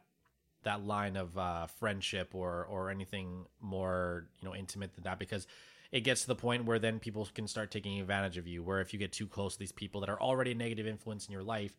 that 0.64 0.84
line 0.84 1.16
of 1.16 1.36
uh, 1.38 1.66
friendship 1.66 2.34
or 2.34 2.64
or 2.66 2.90
anything 2.90 3.46
more 3.60 4.26
you 4.40 4.48
know 4.48 4.54
intimate 4.54 4.94
than 4.94 5.04
that 5.04 5.18
because 5.18 5.46
it 5.92 6.00
gets 6.00 6.22
to 6.22 6.26
the 6.26 6.34
point 6.34 6.64
where 6.64 6.78
then 6.78 6.98
people 6.98 7.26
can 7.32 7.46
start 7.46 7.70
taking 7.70 8.00
advantage 8.00 8.36
of 8.36 8.46
you 8.46 8.62
where 8.62 8.80
if 8.80 8.92
you 8.92 8.98
get 8.98 9.12
too 9.12 9.26
close 9.26 9.54
to 9.54 9.58
these 9.58 9.72
people 9.72 10.00
that 10.00 10.10
are 10.10 10.20
already 10.20 10.50
a 10.52 10.54
negative 10.54 10.86
influence 10.86 11.26
in 11.26 11.32
your 11.32 11.44
life 11.44 11.72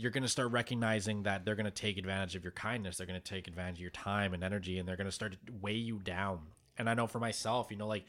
you're 0.00 0.10
going 0.10 0.22
to 0.22 0.28
start 0.28 0.50
recognizing 0.50 1.22
that 1.24 1.44
they're 1.44 1.54
going 1.54 1.64
to 1.64 1.70
take 1.70 1.98
advantage 1.98 2.34
of 2.36 2.44
your 2.44 2.52
kindness 2.52 2.96
they're 2.96 3.06
going 3.06 3.20
to 3.20 3.28
take 3.34 3.46
advantage 3.48 3.76
of 3.76 3.80
your 3.80 3.90
time 3.90 4.34
and 4.34 4.42
energy 4.42 4.78
and 4.78 4.88
they're 4.88 4.96
going 4.96 5.06
to 5.06 5.12
start 5.12 5.32
to 5.32 5.38
weigh 5.60 5.72
you 5.72 5.98
down 5.98 6.40
and 6.78 6.88
i 6.88 6.94
know 6.94 7.06
for 7.06 7.20
myself 7.20 7.68
you 7.70 7.76
know 7.76 7.86
like 7.86 8.04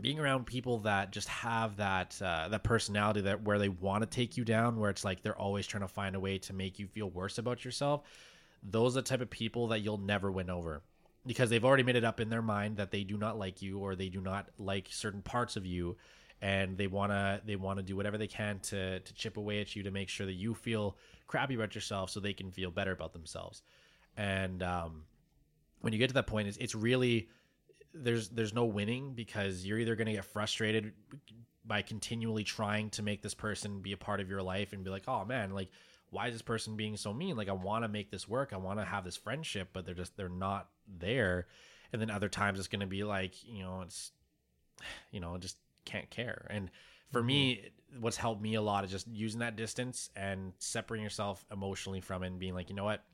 being 0.00 0.18
around 0.18 0.46
people 0.46 0.78
that 0.78 1.12
just 1.12 1.28
have 1.28 1.76
that 1.76 2.20
uh, 2.22 2.48
that 2.48 2.62
personality 2.62 3.20
that 3.22 3.42
where 3.42 3.58
they 3.58 3.68
want 3.68 4.02
to 4.02 4.08
take 4.08 4.36
you 4.36 4.44
down, 4.44 4.78
where 4.78 4.90
it's 4.90 5.04
like 5.04 5.22
they're 5.22 5.38
always 5.38 5.66
trying 5.66 5.82
to 5.82 5.88
find 5.88 6.16
a 6.16 6.20
way 6.20 6.38
to 6.38 6.52
make 6.52 6.78
you 6.78 6.86
feel 6.86 7.10
worse 7.10 7.38
about 7.38 7.64
yourself. 7.64 8.02
Those 8.62 8.96
are 8.96 9.02
the 9.02 9.08
type 9.08 9.20
of 9.20 9.28
people 9.28 9.68
that 9.68 9.80
you'll 9.80 9.98
never 9.98 10.30
win 10.30 10.48
over 10.48 10.82
because 11.26 11.50
they've 11.50 11.64
already 11.64 11.82
made 11.82 11.96
it 11.96 12.04
up 12.04 12.20
in 12.20 12.30
their 12.30 12.42
mind 12.42 12.76
that 12.78 12.90
they 12.90 13.04
do 13.04 13.16
not 13.16 13.38
like 13.38 13.60
you 13.60 13.78
or 13.78 13.94
they 13.94 14.08
do 14.08 14.20
not 14.20 14.48
like 14.58 14.88
certain 14.90 15.22
parts 15.22 15.56
of 15.56 15.66
you 15.66 15.96
and 16.42 16.76
they 16.76 16.88
want 16.88 17.12
to 17.12 17.40
they 17.46 17.54
want 17.54 17.78
to 17.78 17.82
do 17.84 17.96
whatever 17.96 18.18
they 18.18 18.26
can 18.26 18.58
to 18.58 18.98
to 18.98 19.14
chip 19.14 19.36
away 19.36 19.60
at 19.60 19.74
you 19.74 19.84
to 19.84 19.92
make 19.92 20.08
sure 20.08 20.26
that 20.26 20.34
you 20.34 20.52
feel 20.54 20.96
crappy 21.28 21.54
about 21.54 21.74
yourself 21.74 22.10
so 22.10 22.18
they 22.18 22.32
can 22.32 22.50
feel 22.50 22.70
better 22.70 22.90
about 22.90 23.12
themselves. 23.12 23.62
And 24.16 24.62
um, 24.62 25.04
when 25.80 25.92
you 25.92 25.98
get 25.98 26.08
to 26.08 26.14
that 26.14 26.26
point 26.26 26.48
it's, 26.48 26.58
it's 26.58 26.74
really 26.74 27.28
there's 27.94 28.28
there's 28.30 28.52
no 28.52 28.64
winning 28.64 29.14
because 29.14 29.64
you're 29.64 29.78
either 29.78 29.94
to 30.08 30.12
get 30.12 30.24
frustrated 30.24 30.92
by 31.64 31.80
continually 31.80 32.42
trying 32.42 32.90
to 32.90 33.02
make 33.02 33.22
this 33.22 33.34
person 33.34 33.80
be 33.80 33.92
a 33.92 33.96
part 33.96 34.18
of 34.18 34.28
your 34.28 34.42
life 34.42 34.72
and 34.72 34.82
be 34.82 34.90
like 34.90 35.04
oh 35.06 35.24
man 35.24 35.54
like 35.54 35.70
why 36.10 36.26
is 36.26 36.34
this 36.34 36.42
person 36.42 36.76
being 36.76 36.96
so 36.98 37.14
mean? 37.14 37.36
Like 37.36 37.48
i 37.48 37.52
want 37.52 37.84
to 37.84 37.88
make 37.88 38.10
this 38.10 38.28
work. 38.28 38.52
I 38.52 38.58
want 38.58 38.80
to 38.80 38.84
have 38.84 39.04
this 39.04 39.16
friendship 39.16 39.68
but 39.72 39.86
they're 39.86 39.94
just 39.94 40.16
they're 40.16 40.28
not 40.28 40.68
there. 40.98 41.46
And 41.92 42.02
then 42.02 42.10
other 42.10 42.28
times 42.28 42.58
it's 42.58 42.68
to 42.68 42.86
be 42.86 43.04
like 43.04 43.34
you 43.44 43.62
know 43.62 43.82
it's 43.82 44.10
you 45.12 45.20
know 45.20 45.38
just 45.38 45.56
can't 45.84 46.10
care. 46.10 46.46
And 46.50 46.70
for 47.10 47.22
me 47.22 47.68
what's 48.00 48.16
helped 48.16 48.40
me 48.40 48.54
a 48.54 48.62
lot 48.62 48.84
is 48.84 48.90
just 48.90 49.06
using 49.08 49.40
that 49.40 49.54
distance 49.56 50.08
and 50.16 50.52
separating 50.58 51.04
yourself 51.04 51.44
emotionally 51.52 52.00
from 52.00 52.22
it 52.22 52.28
and 52.28 52.38
being 52.38 52.54
like 52.54 52.70
you 52.70 52.74
know 52.76 52.84
what? 52.84 53.04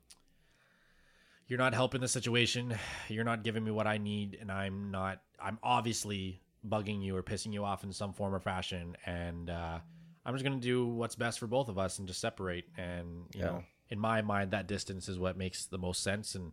You're 1.49 1.59
not 1.59 1.73
helping 1.75 2.01
the 2.03 2.09
situation. 2.09 2.77
You're 3.09 3.25
not 3.25 3.43
giving 3.43 3.65
me 3.65 3.71
what 3.71 3.87
i 3.87 3.99
need 3.99 4.37
and 4.41 4.53
i'm 4.53 4.91
not 4.91 5.21
i'm 5.41 5.59
obviously 5.63 6.41
bugging 6.69 7.03
you 7.03 7.17
or 7.17 7.23
pissing 7.23 7.53
you 7.53 7.65
off 7.65 7.85
in 7.85 7.93
some 7.93 8.13
form 8.13 8.35
or 8.35 8.41
fashion 8.41 8.97
and 9.07 9.49
uh, 9.49 9.79
i'm 10.27 10.35
just 10.35 10.45
going 10.45 10.59
to 10.59 10.63
do 10.63 10.87
what's 10.87 11.15
best 11.15 11.39
for 11.39 11.47
both 11.47 11.69
of 11.69 11.79
us 11.79 11.99
and 11.99 12.09
just 12.09 12.21
separate. 12.21 12.67
And 12.77 13.27
you 13.35 13.41
Yeah. 13.41 13.47
know 13.47 13.65
in 13.89 13.99
my 13.99 14.21
mind 14.23 14.51
that 14.51 14.67
distance 14.69 15.09
is 15.09 15.19
what 15.19 15.39
makes 15.39 15.65
the 15.67 15.79
most 15.79 16.03
sense 16.03 16.35
and 16.35 16.53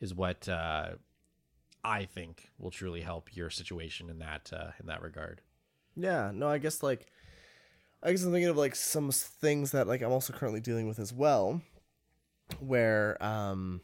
is 0.00 0.12
what 0.14 0.48
uh, 0.48 0.90
i 1.82 2.04
think 2.04 2.50
will 2.58 2.70
truly 2.70 3.00
help 3.00 3.34
your 3.34 3.48
situation 3.50 4.10
in 4.10 4.18
that 4.18 4.52
uh, 4.52 4.70
in 4.78 4.86
that 4.86 5.00
regard 5.02 5.40
Yeah, 5.96 6.30
no, 6.34 6.48
I 6.48 6.58
guess 6.58 6.82
like 6.82 7.06
I 8.02 8.10
guess 8.10 8.22
I'm 8.22 8.32
thinking 8.32 8.50
of 8.50 8.56
like 8.56 8.74
some 8.74 9.10
things 9.10 9.70
that 9.72 9.86
like 9.88 10.02
I'm 10.02 10.12
also 10.12 10.32
currently 10.32 10.60
dealing 10.60 10.86
with 10.86 10.98
as 10.98 11.12
well, 11.12 11.62
where 12.58 13.22
um, 13.24 13.80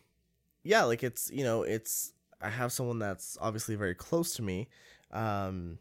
yeah, 0.62 0.84
like 0.84 1.02
it's 1.02 1.30
you 1.30 1.42
know 1.42 1.62
it's 1.62 2.12
I 2.40 2.50
have 2.50 2.72
someone 2.72 2.98
that's 2.98 3.38
obviously 3.40 3.76
very 3.76 3.94
close 3.94 4.34
to 4.34 4.42
me, 4.42 4.68
um, 5.10 5.78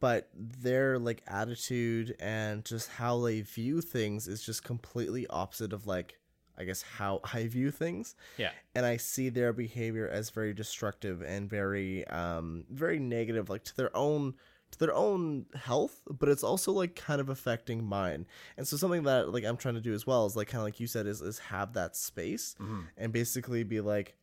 but 0.00 0.28
their 0.34 0.98
like 0.98 1.22
attitude 1.26 2.14
and 2.20 2.64
just 2.64 2.90
how 2.90 3.20
they 3.22 3.40
view 3.40 3.80
things 3.80 4.28
is 4.28 4.44
just 4.44 4.64
completely 4.64 5.26
opposite 5.28 5.72
of 5.72 5.86
like 5.86 6.18
I 6.58 6.64
guess 6.64 6.82
how 6.82 7.20
I 7.32 7.46
view 7.46 7.70
things. 7.70 8.14
Yeah. 8.36 8.50
And 8.74 8.84
I 8.84 8.98
see 8.98 9.30
their 9.30 9.54
behavior 9.54 10.08
as 10.08 10.28
very 10.28 10.52
destructive 10.52 11.22
and 11.22 11.48
very 11.48 12.06
um 12.08 12.64
very 12.70 12.98
negative 12.98 13.48
like 13.48 13.64
to 13.64 13.76
their 13.76 13.96
own 13.96 14.34
to 14.72 14.78
their 14.78 14.94
own 14.94 15.46
health 15.54 16.00
but 16.10 16.28
it's 16.28 16.42
also 16.42 16.72
like 16.72 16.96
kind 16.96 17.20
of 17.20 17.28
affecting 17.28 17.84
mine. 17.84 18.26
And 18.56 18.66
so 18.66 18.76
something 18.76 19.04
that 19.04 19.32
like 19.32 19.44
I'm 19.44 19.56
trying 19.56 19.74
to 19.74 19.80
do 19.80 19.92
as 19.94 20.06
well 20.06 20.26
is 20.26 20.34
like 20.36 20.48
kind 20.48 20.60
of 20.60 20.64
like 20.64 20.80
you 20.80 20.86
said 20.86 21.06
is 21.06 21.20
is 21.20 21.38
have 21.38 21.74
that 21.74 21.94
space 21.96 22.56
and 22.96 23.12
basically 23.12 23.62
be 23.64 23.80
like 23.80 24.16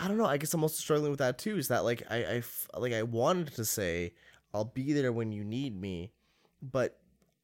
I 0.00 0.08
don't 0.08 0.16
know 0.16 0.24
I 0.24 0.38
guess 0.38 0.54
I'm 0.54 0.62
also 0.62 0.80
struggling 0.80 1.10
with 1.10 1.18
that 1.18 1.38
too 1.38 1.58
is 1.58 1.68
that 1.68 1.84
like 1.84 2.02
I 2.10 2.16
I 2.16 2.36
f- 2.36 2.68
like 2.76 2.92
I 2.92 3.02
wanted 3.02 3.54
to 3.56 3.64
say 3.64 4.12
I'll 4.54 4.64
be 4.64 4.92
there 4.92 5.12
when 5.12 5.32
you 5.32 5.44
need 5.44 5.78
me 5.78 6.12
but 6.62 6.98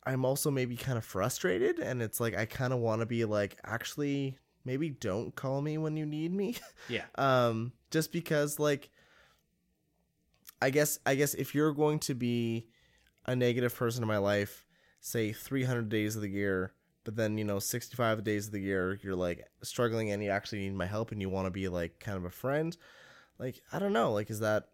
I'm 0.05 0.25
also 0.25 0.51
maybe 0.51 0.77
kind 0.77 0.97
of 0.99 1.05
frustrated 1.05 1.79
and 1.79 2.03
it's 2.03 2.21
like 2.21 2.37
I 2.37 2.47
kind 2.47 2.73
of 2.73 2.79
want 2.81 3.01
to 3.01 3.07
be 3.07 3.25
like 3.25 3.59
actually 3.65 4.37
maybe 4.65 4.91
don't 4.91 5.35
call 5.35 5.61
me 5.61 5.77
when 5.79 5.97
you 5.97 6.07
need 6.07 6.33
me. 6.33 6.57
Yeah. 6.89 7.05
Um 7.17 7.73
just 7.91 8.13
because 8.13 8.59
like 8.59 8.91
I 10.63 10.71
guess 10.71 10.99
I 11.05 11.15
guess 11.15 11.35
if 11.35 11.55
you're 11.55 11.73
going 11.73 11.99
to 12.01 12.15
be 12.15 12.69
a 13.27 13.35
negative 13.37 13.75
person 13.75 14.03
in 14.03 14.09
my 14.09 14.19
life 14.19 14.65
say 15.01 15.33
300 15.33 15.89
days 15.89 16.15
of 16.17 16.23
the 16.23 16.29
year 16.29 16.73
but 17.05 17.17
then 17.17 17.37
you 17.37 17.45
know 17.45 17.59
65 17.59 18.23
days 18.23 18.47
of 18.47 18.53
the 18.53 18.61
year 18.61 18.99
you're 19.03 19.17
like 19.17 19.45
struggling 19.63 20.11
and 20.11 20.23
you 20.23 20.31
actually 20.31 20.61
need 20.61 20.75
my 20.75 20.87
help 20.87 21.11
and 21.11 21.21
you 21.21 21.29
want 21.29 21.47
to 21.47 21.51
be 21.51 21.69
like 21.69 21.99
kind 21.99 22.17
of 22.17 22.25
a 22.25 22.31
friend 22.31 22.77
like 23.39 23.61
I 23.73 23.79
don't 23.81 23.93
know 23.93 24.13
like 24.13 24.31
is 24.31 24.41
that 24.41 24.69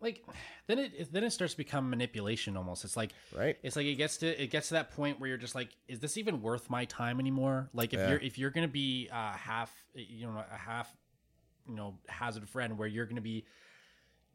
like 0.00 0.24
then 0.66 0.78
it 0.78 1.12
then 1.12 1.24
it 1.24 1.30
starts 1.30 1.54
to 1.54 1.58
become 1.58 1.88
manipulation 1.88 2.56
almost. 2.56 2.84
It's 2.84 2.96
like 2.96 3.12
right. 3.34 3.56
it's 3.62 3.76
like 3.76 3.86
it 3.86 3.94
gets 3.94 4.18
to 4.18 4.42
it 4.42 4.50
gets 4.50 4.68
to 4.68 4.74
that 4.74 4.90
point 4.90 5.18
where 5.18 5.28
you're 5.28 5.38
just 5.38 5.54
like 5.54 5.70
is 5.88 6.00
this 6.00 6.16
even 6.16 6.42
worth 6.42 6.68
my 6.68 6.84
time 6.84 7.18
anymore? 7.18 7.70
Like 7.72 7.94
if 7.94 8.00
Yeah. 8.00 8.10
you're 8.10 8.18
if 8.18 8.38
you're 8.38 8.50
gonna 8.50 8.68
be 8.68 9.08
uh 9.10 9.32
half 9.32 9.72
you 9.94 10.26
know 10.26 10.44
a 10.52 10.56
half 10.56 10.94
you 11.68 11.74
know 11.74 11.98
hazard 12.08 12.48
friend 12.48 12.76
where 12.76 12.88
you're 12.88 13.06
gonna 13.06 13.20
be 13.20 13.46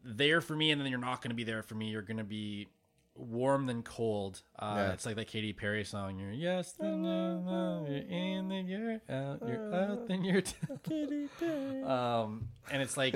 there 0.03 0.41
for 0.41 0.55
me 0.55 0.71
and 0.71 0.81
then 0.81 0.87
you're 0.87 0.99
not 0.99 1.21
gonna 1.21 1.35
be 1.35 1.43
there 1.43 1.63
for 1.63 1.75
me. 1.75 1.89
You're 1.89 2.01
gonna 2.01 2.23
be 2.23 2.69
warm 3.15 3.65
than 3.65 3.83
cold. 3.83 4.41
Uh 4.57 4.73
Yeah. 4.77 4.91
it's 4.93 5.05
like 5.05 5.15
that 5.17 5.27
Katy 5.27 5.53
Perry 5.53 5.83
song 5.83 6.17
you're 6.17 6.31
yes 6.31 6.71
then 6.73 7.01
no, 7.03 7.39
no, 7.41 7.85
you're 7.89 7.97
in 8.07 8.47
then 8.49 8.67
you're 8.67 9.01
out 9.09 9.41
you're 9.45 9.73
out 9.75 10.07
then 10.07 10.23
you're 10.23 10.41
down. 11.41 11.83
um 11.89 12.47
and 12.71 12.81
it's 12.81 12.95
like 12.97 13.15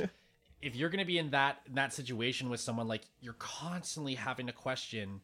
if 0.62 0.76
you're 0.76 0.90
gonna 0.90 1.06
be 1.06 1.18
in 1.18 1.32
that 1.32 1.62
in 1.68 1.76
that 1.76 1.94
situation 1.94 2.50
with 2.50 2.60
someone 2.60 2.88
like 2.88 3.04
you're 3.22 3.34
constantly 3.40 4.16
having 4.16 4.48
to 4.48 4.54
question 4.54 5.22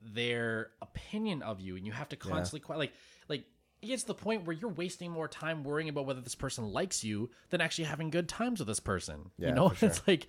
their 0.00 0.70
opinion 0.80 1.42
of 1.42 1.60
you 1.60 1.76
and 1.76 1.84
you 1.86 1.92
have 1.92 2.08
to 2.08 2.16
constantly 2.16 2.60
que- 2.60 2.76
like 2.78 2.92
like 3.28 3.44
it 3.82 3.86
gets 3.88 4.02
to 4.02 4.08
the 4.08 4.14
point 4.14 4.44
where 4.46 4.54
you're 4.56 4.70
wasting 4.70 5.10
more 5.10 5.28
time 5.28 5.64
worrying 5.64 5.88
about 5.88 6.06
whether 6.06 6.20
this 6.20 6.34
person 6.34 6.64
likes 6.72 7.02
you 7.04 7.30
than 7.50 7.60
actually 7.60 7.84
having 7.84 8.10
good 8.10 8.28
times 8.28 8.58
with 8.58 8.66
this 8.68 8.80
person. 8.80 9.30
Yeah, 9.38 9.48
you 9.50 9.54
know? 9.54 9.70
sure. 9.76 9.88
it's 9.88 10.02
like 10.06 10.26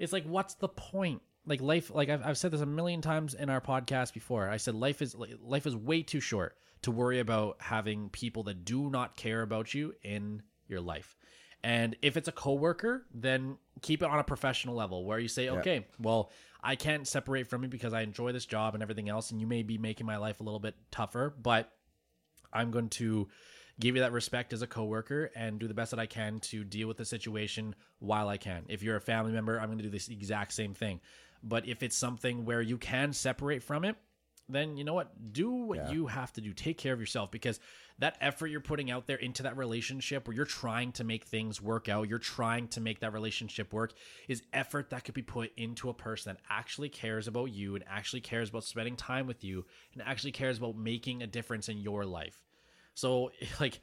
it's 0.00 0.12
like 0.12 0.24
what's 0.24 0.54
the 0.54 0.68
point? 0.68 1.22
Like 1.46 1.60
life 1.60 1.94
like 1.94 2.08
I've, 2.08 2.26
I've 2.26 2.38
said 2.38 2.50
this 2.50 2.60
a 2.60 2.66
million 2.66 3.00
times 3.00 3.34
in 3.34 3.48
our 3.48 3.60
podcast 3.60 4.12
before. 4.12 4.48
I 4.48 4.56
said 4.56 4.74
life 4.74 5.00
is 5.00 5.14
life 5.40 5.66
is 5.66 5.76
way 5.76 6.02
too 6.02 6.20
short 6.20 6.56
to 6.82 6.90
worry 6.90 7.20
about 7.20 7.58
having 7.60 8.08
people 8.08 8.42
that 8.44 8.64
do 8.64 8.90
not 8.90 9.16
care 9.16 9.42
about 9.42 9.72
you 9.72 9.94
in 10.02 10.42
your 10.66 10.80
life. 10.80 11.16
And 11.62 11.94
if 12.00 12.16
it's 12.16 12.26
a 12.26 12.32
coworker 12.32 13.06
then 13.14 13.58
keep 13.82 14.02
it 14.02 14.08
on 14.08 14.18
a 14.18 14.24
professional 14.24 14.74
level 14.74 15.04
where 15.04 15.18
you 15.18 15.28
say 15.28 15.48
okay 15.48 15.86
well 15.98 16.30
i 16.62 16.76
can't 16.76 17.06
separate 17.08 17.46
from 17.46 17.62
you 17.62 17.68
because 17.68 17.94
i 17.94 18.02
enjoy 18.02 18.30
this 18.30 18.44
job 18.44 18.74
and 18.74 18.82
everything 18.82 19.08
else 19.08 19.30
and 19.30 19.40
you 19.40 19.46
may 19.46 19.62
be 19.62 19.78
making 19.78 20.04
my 20.06 20.18
life 20.18 20.40
a 20.40 20.42
little 20.42 20.58
bit 20.58 20.74
tougher 20.90 21.34
but 21.42 21.72
I'm 22.52 22.70
going 22.70 22.88
to 22.90 23.28
give 23.80 23.96
you 23.96 24.02
that 24.02 24.12
respect 24.12 24.52
as 24.52 24.62
a 24.62 24.66
coworker 24.66 25.30
and 25.34 25.58
do 25.58 25.66
the 25.66 25.74
best 25.74 25.90
that 25.90 26.00
I 26.00 26.06
can 26.06 26.38
to 26.40 26.62
deal 26.64 26.86
with 26.86 26.98
the 26.98 27.04
situation 27.04 27.74
while 27.98 28.28
I 28.28 28.36
can. 28.36 28.64
If 28.68 28.82
you're 28.82 28.96
a 28.96 29.00
family 29.00 29.32
member, 29.32 29.58
I'm 29.58 29.66
going 29.66 29.78
to 29.78 29.84
do 29.84 29.90
this 29.90 30.08
exact 30.08 30.52
same 30.52 30.74
thing. 30.74 31.00
But 31.42 31.66
if 31.66 31.82
it's 31.82 31.96
something 31.96 32.44
where 32.44 32.60
you 32.60 32.76
can 32.76 33.12
separate 33.12 33.62
from 33.62 33.84
it, 33.84 33.96
then 34.48 34.76
you 34.76 34.84
know 34.84 34.94
what? 34.94 35.32
Do 35.32 35.50
what 35.50 35.78
Yeah. 35.78 35.90
you 35.92 36.06
have 36.08 36.32
to 36.34 36.40
do. 36.40 36.52
Take 36.52 36.76
care 36.76 36.92
of 36.92 37.00
yourself 37.00 37.30
because 37.30 37.60
that 37.98 38.16
effort 38.20 38.48
you're 38.48 38.60
putting 38.60 38.90
out 38.90 39.06
there 39.06 39.16
into 39.16 39.44
that 39.44 39.56
relationship 39.56 40.26
where 40.26 40.34
you're 40.34 40.44
trying 40.44 40.90
to 40.92 41.04
make 41.04 41.24
things 41.24 41.60
work 41.60 41.88
out, 41.88 42.08
you're 42.08 42.18
trying 42.18 42.66
to 42.68 42.80
make 42.80 43.00
that 43.00 43.12
relationship 43.12 43.72
work, 43.72 43.92
is 44.26 44.42
effort 44.52 44.90
that 44.90 45.04
could 45.04 45.14
be 45.14 45.22
put 45.22 45.52
into 45.56 45.88
a 45.88 45.94
person 45.94 46.34
that 46.34 46.42
actually 46.50 46.88
cares 46.88 47.28
about 47.28 47.52
you 47.52 47.74
and 47.76 47.84
actually 47.88 48.20
cares 48.20 48.48
about 48.48 48.64
spending 48.64 48.96
time 48.96 49.26
with 49.26 49.44
you 49.44 49.64
and 49.92 50.02
actually 50.02 50.32
cares 50.32 50.58
about 50.58 50.76
making 50.76 51.22
a 51.22 51.26
difference 51.26 51.68
in 51.68 51.78
your 51.78 52.04
life. 52.04 52.42
So, 53.00 53.32
like, 53.60 53.80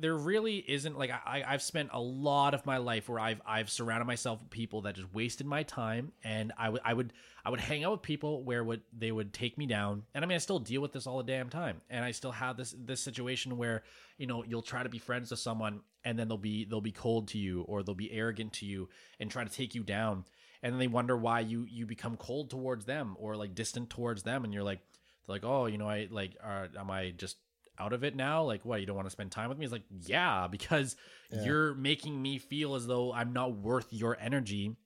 there 0.00 0.16
really 0.16 0.58
isn't 0.58 0.96
like 0.96 1.10
I, 1.10 1.44
I've 1.46 1.62
spent 1.62 1.90
a 1.92 2.00
lot 2.00 2.54
of 2.54 2.64
my 2.64 2.76
life 2.76 3.08
where 3.08 3.18
I've 3.18 3.40
I've 3.44 3.68
surrounded 3.68 4.04
myself 4.04 4.40
with 4.40 4.50
people 4.50 4.82
that 4.82 4.94
just 4.94 5.12
wasted 5.12 5.46
my 5.46 5.64
time, 5.64 6.12
and 6.22 6.52
I 6.56 6.68
would 6.68 6.80
I 6.84 6.94
would 6.94 7.12
I 7.44 7.50
would 7.50 7.60
hang 7.60 7.84
out 7.84 7.92
with 7.92 8.02
people 8.02 8.44
where 8.44 8.62
would 8.62 8.82
they 8.96 9.10
would 9.10 9.32
take 9.32 9.58
me 9.58 9.66
down, 9.66 10.04
and 10.14 10.24
I 10.24 10.28
mean 10.28 10.36
I 10.36 10.38
still 10.38 10.60
deal 10.60 10.80
with 10.80 10.92
this 10.92 11.06
all 11.06 11.18
the 11.18 11.24
damn 11.24 11.50
time, 11.50 11.80
and 11.90 12.04
I 12.04 12.12
still 12.12 12.30
have 12.30 12.56
this 12.56 12.74
this 12.78 13.00
situation 13.00 13.56
where 13.56 13.82
you 14.18 14.26
know 14.28 14.44
you'll 14.44 14.62
try 14.62 14.84
to 14.84 14.88
be 14.88 14.98
friends 14.98 15.30
with 15.32 15.40
someone, 15.40 15.80
and 16.04 16.16
then 16.16 16.28
they'll 16.28 16.38
be 16.38 16.64
they'll 16.64 16.80
be 16.80 16.92
cold 16.92 17.28
to 17.28 17.38
you 17.38 17.62
or 17.62 17.82
they'll 17.82 17.94
be 17.94 18.12
arrogant 18.12 18.52
to 18.54 18.66
you 18.66 18.88
and 19.18 19.30
try 19.30 19.42
to 19.42 19.50
take 19.50 19.74
you 19.74 19.82
down, 19.82 20.24
and 20.62 20.72
then 20.72 20.78
they 20.78 20.86
wonder 20.86 21.16
why 21.16 21.40
you 21.40 21.66
you 21.68 21.86
become 21.86 22.16
cold 22.16 22.50
towards 22.50 22.84
them 22.84 23.16
or 23.18 23.36
like 23.36 23.56
distant 23.56 23.90
towards 23.90 24.22
them, 24.22 24.44
and 24.44 24.54
you're 24.54 24.62
like 24.62 24.80
like 25.26 25.44
oh 25.44 25.66
you 25.66 25.76
know 25.76 25.88
I 25.88 26.06
like 26.08 26.36
are, 26.40 26.68
am 26.78 26.90
I 26.90 27.10
just 27.10 27.36
out 27.78 27.92
of 27.92 28.04
it 28.04 28.14
now? 28.16 28.42
Like, 28.44 28.64
what? 28.64 28.80
You 28.80 28.86
don't 28.86 28.96
want 28.96 29.06
to 29.06 29.10
spend 29.12 29.30
time 29.30 29.48
with 29.48 29.58
me? 29.58 29.64
It's 29.64 29.72
like, 29.72 29.84
yeah, 30.06 30.46
because 30.50 30.96
you're 31.30 31.74
making 31.74 32.20
me 32.20 32.38
feel 32.38 32.74
as 32.74 32.86
though 32.86 33.12
I'm 33.12 33.32
not 33.32 33.54
worth 33.56 33.86
your 33.92 34.16
energy, 34.20 34.76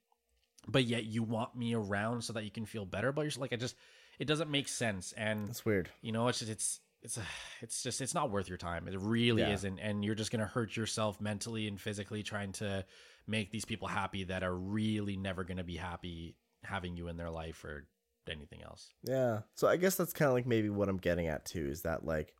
but 0.69 0.85
yet 0.85 1.05
you 1.05 1.23
want 1.23 1.57
me 1.57 1.75
around 1.75 2.23
so 2.23 2.33
that 2.35 2.45
you 2.45 2.51
can 2.51 2.67
feel 2.67 2.85
better 2.85 3.09
about 3.09 3.23
yourself. 3.25 3.43
Like, 3.43 3.53
I 3.53 3.57
just, 3.57 3.77
it 4.19 4.27
doesn't 4.27 4.51
make 4.51 4.69
sense. 4.69 5.13
And 5.17 5.49
That's 5.49 5.65
weird. 5.65 5.89
you 6.03 6.13
know, 6.13 6.29
it's 6.29 6.39
just, 6.41 6.51
it's, 6.51 6.81
it's 7.03 7.19
it's 7.61 7.83
just 7.83 8.01
it's 8.01 8.15
not 8.15 8.31
worth 8.31 8.49
your 8.49 8.59
time. 8.59 8.87
It 8.89 8.99
really 8.99 9.43
Yeah. 9.43 9.55
isn't, 9.55 9.79
and 9.79 10.05
you're 10.05 10.15
just 10.15 10.31
gonna 10.31 10.47
hurt 10.47 10.77
yourself 10.77 11.21
mentally 11.21 11.67
and 11.69 11.81
physically 11.81 12.23
trying 12.23 12.53
to 12.53 12.85
make 13.27 13.51
these 13.51 13.65
people 13.65 13.89
happy 13.89 14.25
that 14.25 14.43
are 14.43 14.55
really 14.55 15.17
never 15.17 15.43
gonna 15.45 15.65
be 15.65 15.77
happy 15.77 16.37
having 16.65 16.97
you 16.97 17.09
in 17.09 17.17
their 17.17 17.31
life 17.31 17.65
or 17.65 17.87
anything 18.31 18.63
else. 18.63 18.93
Yeah. 19.03 19.41
So 19.57 19.67
I 19.67 19.77
guess 19.77 19.97
that's 19.97 20.13
kind 20.13 20.29
of 20.29 20.35
like 20.35 20.47
maybe 20.47 20.71
what 20.71 20.89
I'm 20.89 20.97
getting 20.99 21.27
at 21.27 21.45
too 21.45 21.67
is 21.69 21.83
that 21.83 22.05
like 22.05 22.35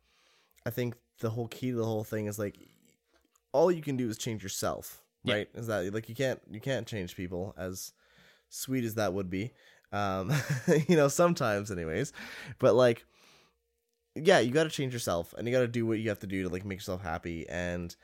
I 0.65 0.69
think 0.69 0.95
the 1.19 1.29
whole 1.29 1.47
key 1.47 1.71
to 1.71 1.77
the 1.77 1.85
whole 1.85 2.03
thing 2.03 2.27
is 2.27 2.39
like 2.39 2.57
all 3.51 3.71
you 3.71 3.81
can 3.81 3.97
do 3.97 4.09
is 4.09 4.17
change 4.17 4.43
yourself, 4.43 5.01
Yeah. 5.23 5.35
right? 5.35 5.49
Is 5.53 5.67
that 5.67 5.93
like 5.93 6.09
you 6.09 6.15
can't 6.15 6.41
you 6.49 6.59
can't 6.59 6.87
change 6.87 7.15
people 7.15 7.53
as 7.57 7.93
sweet 8.49 8.83
as 8.83 8.95
that 8.95 9.13
would 9.13 9.29
be. 9.29 9.51
Um 9.91 10.31
you 10.87 10.95
know, 10.95 11.07
sometimes 11.07 11.71
anyways. 11.71 12.13
But 12.59 12.75
like 12.75 13.05
yeah, 14.15 14.39
you 14.39 14.51
got 14.51 14.63
to 14.65 14.69
change 14.69 14.93
yourself 14.93 15.33
and 15.37 15.47
you 15.47 15.53
got 15.53 15.61
to 15.61 15.67
do 15.67 15.85
what 15.87 15.97
you 15.99 16.09
have 16.09 16.19
to 16.19 16.27
do 16.27 16.43
to 16.43 16.49
like 16.49 16.65
make 16.65 16.77
yourself 16.77 17.01
happy 17.01 17.47
and 17.49 17.95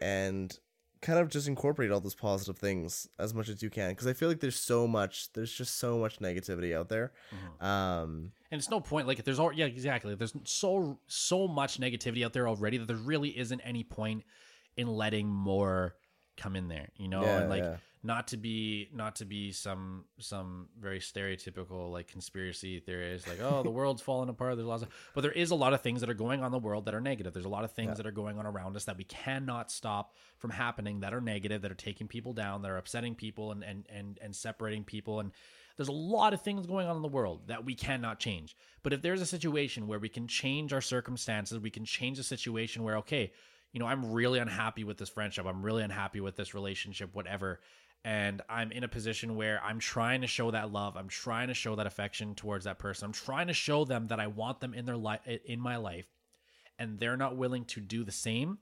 and 0.00 0.58
kind 1.02 1.18
of 1.18 1.28
just 1.28 1.48
incorporate 1.48 1.90
all 1.90 2.00
those 2.00 2.14
positive 2.14 2.56
things 2.56 3.08
as 3.18 3.34
much 3.34 3.48
as 3.48 3.60
you 3.62 3.68
can 3.68 3.90
because 3.90 4.06
I 4.06 4.12
feel 4.12 4.28
like 4.28 4.40
there's 4.40 4.56
so 4.56 4.86
much 4.86 5.32
there's 5.32 5.52
just 5.52 5.76
so 5.78 5.98
much 5.98 6.20
negativity 6.20 6.74
out 6.74 6.88
there. 6.88 7.12
Um 7.60 8.32
And 8.50 8.58
it's 8.58 8.70
no 8.70 8.80
point 8.80 9.06
like 9.06 9.22
there's 9.24 9.38
all 9.38 9.52
yeah 9.52 9.66
exactly 9.66 10.14
there's 10.14 10.34
so 10.44 10.98
so 11.08 11.48
much 11.48 11.78
negativity 11.80 12.24
out 12.24 12.32
there 12.32 12.48
already 12.48 12.78
that 12.78 12.86
there 12.86 12.96
really 12.96 13.36
isn't 13.36 13.60
any 13.60 13.82
point 13.84 14.24
in 14.76 14.86
letting 14.88 15.28
more 15.28 15.96
come 16.36 16.56
in 16.56 16.68
there 16.68 16.88
you 16.96 17.08
know 17.08 17.22
Yeah, 17.22 17.40
and 17.40 17.50
like 17.50 17.64
yeah. 17.64 17.76
Not 18.04 18.28
to 18.28 18.36
be 18.36 18.88
not 18.92 19.16
to 19.16 19.24
be 19.24 19.52
some 19.52 20.04
some 20.18 20.68
very 20.80 20.98
stereotypical 20.98 21.90
like 21.92 22.08
conspiracy 22.08 22.80
theorist 22.80 23.28
like 23.28 23.40
oh 23.40 23.62
the 23.62 23.70
world's 23.80 24.02
falling 24.02 24.28
apart 24.28 24.56
there's 24.56 24.66
lots 24.66 24.82
of 24.82 24.88
but 25.14 25.20
there 25.20 25.32
is 25.32 25.50
a 25.52 25.54
lot 25.54 25.72
of 25.72 25.80
things 25.80 26.00
that 26.00 26.10
are 26.10 26.14
going 26.14 26.40
on 26.40 26.46
in 26.46 26.52
the 26.52 26.58
world 26.58 26.84
that 26.84 26.94
are 26.94 27.00
negative 27.00 27.32
there's 27.32 27.44
a 27.44 27.50
lot 27.50 27.64
of 27.64 27.72
things 27.72 27.96
that 27.96 28.06
are 28.06 28.12
going 28.12 28.38
on 28.38 28.46
around 28.46 28.76
us 28.76 28.84
that 28.84 28.96
we 28.96 29.04
cannot 29.04 29.70
stop 29.70 30.16
from 30.38 30.50
happening 30.50 31.00
that 31.00 31.14
are 31.14 31.20
negative 31.20 31.62
that 31.62 31.70
are 31.70 31.76
taking 31.76 32.08
people 32.08 32.32
down 32.32 32.62
that 32.62 32.70
are 32.70 32.78
upsetting 32.78 33.14
people 33.14 33.52
and 33.52 33.62
and 33.62 33.86
and, 33.88 34.18
and 34.20 34.34
separating 34.34 34.82
people 34.82 35.20
and 35.20 35.30
there's 35.76 35.88
a 35.88 35.92
lot 35.92 36.34
of 36.34 36.42
things 36.42 36.66
going 36.66 36.86
on 36.86 36.96
in 36.96 37.02
the 37.02 37.08
world 37.08 37.48
that 37.48 37.64
we 37.64 37.74
cannot 37.74 38.18
change. 38.18 38.56
But 38.82 38.92
if 38.92 39.00
there's 39.00 39.22
a 39.22 39.26
situation 39.26 39.86
where 39.86 39.98
we 39.98 40.08
can 40.08 40.28
change 40.28 40.72
our 40.72 40.82
circumstances, 40.82 41.58
we 41.58 41.70
can 41.70 41.84
change 41.84 42.18
the 42.18 42.24
situation 42.24 42.82
where, 42.82 42.98
okay, 42.98 43.32
you 43.72 43.80
know, 43.80 43.86
I'm 43.86 44.12
really 44.12 44.38
unhappy 44.38 44.84
with 44.84 44.98
this 44.98 45.08
friendship, 45.08 45.46
I'm 45.46 45.62
really 45.62 45.82
unhappy 45.82 46.20
with 46.20 46.36
this 46.36 46.54
relationship, 46.54 47.14
whatever. 47.14 47.60
And 48.04 48.42
I'm 48.48 48.72
in 48.72 48.82
a 48.82 48.88
position 48.88 49.36
where 49.36 49.62
I'm 49.62 49.78
trying 49.78 50.22
to 50.22 50.26
show 50.26 50.50
that 50.50 50.72
love, 50.72 50.96
I'm 50.96 51.08
trying 51.08 51.48
to 51.48 51.54
show 51.54 51.76
that 51.76 51.86
affection 51.86 52.34
towards 52.34 52.64
that 52.64 52.78
person, 52.78 53.06
I'm 53.06 53.12
trying 53.12 53.46
to 53.46 53.52
show 53.52 53.84
them 53.84 54.08
that 54.08 54.18
I 54.18 54.26
want 54.26 54.60
them 54.60 54.74
in 54.74 54.86
their 54.86 54.96
life, 54.96 55.20
in 55.44 55.60
my 55.60 55.76
life, 55.76 56.06
and 56.78 56.98
they're 56.98 57.16
not 57.16 57.36
willing 57.36 57.64
to 57.66 57.80
do 57.80 58.02
the 58.02 58.12
same. 58.12 58.58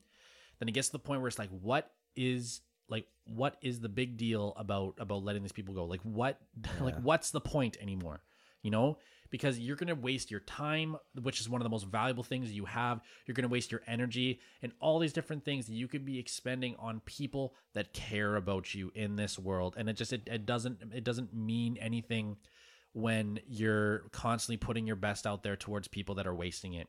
Then 0.59 0.69
it 0.69 0.73
gets 0.73 0.89
to 0.89 0.93
the 0.93 0.99
point 0.99 1.23
where 1.23 1.29
it's 1.29 1.39
like, 1.39 1.49
what 1.49 1.91
is 2.17 2.61
like 2.91 3.07
what 3.25 3.57
is 3.63 3.81
the 3.81 3.89
big 3.89 4.17
deal 4.19 4.53
about 4.57 4.95
about 4.99 5.25
letting 5.25 5.43
these 5.43 5.53
people 5.53 5.75
go? 5.75 5.85
Like 5.85 6.03
what 6.03 6.39
like 6.81 7.01
what's 7.01 7.31
the 7.31 7.41
point 7.41 7.79
anymore? 7.81 8.23
You 8.63 8.71
know 8.73 8.99
because 9.31 9.59
you're 9.59 9.77
going 9.77 9.89
to 9.89 9.95
waste 9.95 10.31
your 10.31 10.41
time 10.41 10.97
which 11.23 11.41
is 11.41 11.49
one 11.49 11.61
of 11.61 11.65
the 11.65 11.71
most 11.71 11.87
valuable 11.87 12.23
things 12.23 12.53
you 12.53 12.65
have 12.65 13.01
you're 13.27 13.35
going 13.35 13.49
to 13.49 13.53
waste 13.53 13.71
your 13.73 13.83
energy 13.87 14.41
and 14.63 14.73
all 14.81 14.99
these 14.99 15.13
different 15.13 15.45
things 15.45 15.67
that 15.67 15.75
you 15.75 15.89
could 15.89 16.05
be 16.05 16.19
expending 16.19 16.75
on 16.79 17.01
people 17.07 17.55
that 17.75 17.93
care 17.93 18.37
about 18.37 18.75
you 18.75 18.91
in 18.95 19.17
this 19.17 19.39
world 19.39 19.75
and 19.79 19.89
it 19.89 19.95
just 19.95 20.13
it, 20.13 20.23
it 20.27 20.45
doesn't 20.47 20.79
it 20.95 21.05
doesn't 21.05 21.35
mean 21.35 21.77
anything 21.81 22.37
when 22.93 23.39
you're 23.49 24.01
constantly 24.11 24.57
putting 24.57 24.87
your 24.87 24.97
best 24.97 25.27
out 25.27 25.43
there 25.43 25.57
towards 25.57 25.87
people 25.89 26.15
that 26.17 26.27
are 26.27 26.35
wasting 26.35 26.75
it 26.75 26.89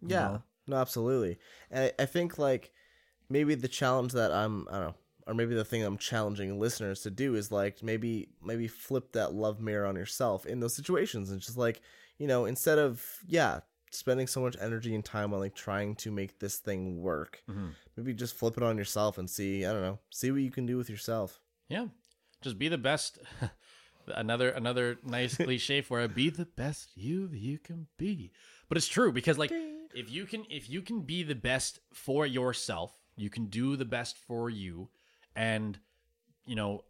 Yeah, 0.00 0.18
know? 0.18 0.42
no, 0.66 0.76
absolutely. 0.76 1.38
And 1.70 1.92
I, 1.98 2.02
I 2.02 2.06
think 2.06 2.38
like 2.38 2.72
maybe 3.28 3.54
the 3.54 3.68
challenge 3.68 4.12
that 4.12 4.32
I'm, 4.32 4.66
I 4.70 4.72
don't 4.72 4.86
know, 4.88 4.94
or 5.26 5.34
maybe 5.34 5.54
the 5.54 5.64
thing 5.64 5.82
I'm 5.82 5.98
challenging 5.98 6.58
listeners 6.58 7.02
to 7.02 7.10
do 7.10 7.34
is 7.34 7.50
like 7.52 7.82
maybe 7.82 8.28
maybe 8.42 8.68
flip 8.68 9.12
that 9.12 9.34
love 9.34 9.60
mirror 9.60 9.86
on 9.86 9.96
yourself 9.96 10.46
in 10.46 10.60
those 10.60 10.74
situations 10.74 11.30
and 11.30 11.40
just 11.40 11.56
like 11.58 11.80
you 12.18 12.26
know 12.26 12.44
instead 12.46 12.78
of 12.78 13.04
yeah 13.26 13.60
spending 13.92 14.26
so 14.28 14.40
much 14.40 14.56
energy 14.60 14.94
and 14.94 15.04
time 15.04 15.34
on 15.34 15.40
like 15.40 15.54
trying 15.54 15.96
to 15.96 16.10
make 16.12 16.38
this 16.38 16.58
thing 16.58 17.00
work, 17.02 17.42
Mhm. 17.50 17.70
maybe 17.96 18.14
just 18.14 18.34
flip 18.36 18.56
it 18.56 18.62
on 18.62 18.78
yourself 18.78 19.18
and 19.18 19.28
see 19.28 19.64
I 19.66 19.72
don't 19.72 19.82
know 19.82 19.98
see 20.10 20.30
what 20.30 20.42
you 20.42 20.50
can 20.50 20.66
do 20.66 20.76
with 20.76 20.88
yourself. 20.90 21.40
Yeah. 21.68 21.88
Just 22.40 22.58
be 22.58 22.68
the 22.68 22.78
best. 22.78 23.18
another 24.14 24.50
another 24.50 24.98
nice 25.04 25.36
cliche 25.46 25.82
for 25.82 26.00
it. 26.00 26.14
Be 26.14 26.30
the 26.30 26.46
best 26.46 26.90
you 26.96 27.26
that 27.28 27.38
you 27.38 27.58
can 27.58 27.86
be. 27.98 28.32
But 28.68 28.78
it's 28.78 28.88
true 28.88 29.12
because 29.12 29.38
like 29.38 29.52
if 29.94 30.10
you 30.10 30.24
can 30.26 30.44
if 30.48 30.68
you 30.70 30.82
can 30.82 31.00
be 31.02 31.22
the 31.22 31.34
best 31.34 31.80
for 31.92 32.26
yourself, 32.26 32.92
you 33.16 33.28
can 33.30 33.46
do 33.46 33.76
the 33.76 33.84
best 33.84 34.16
for 34.16 34.48
you 34.50 34.88
and 35.34 35.78
you 36.44 36.56
know 36.56 36.84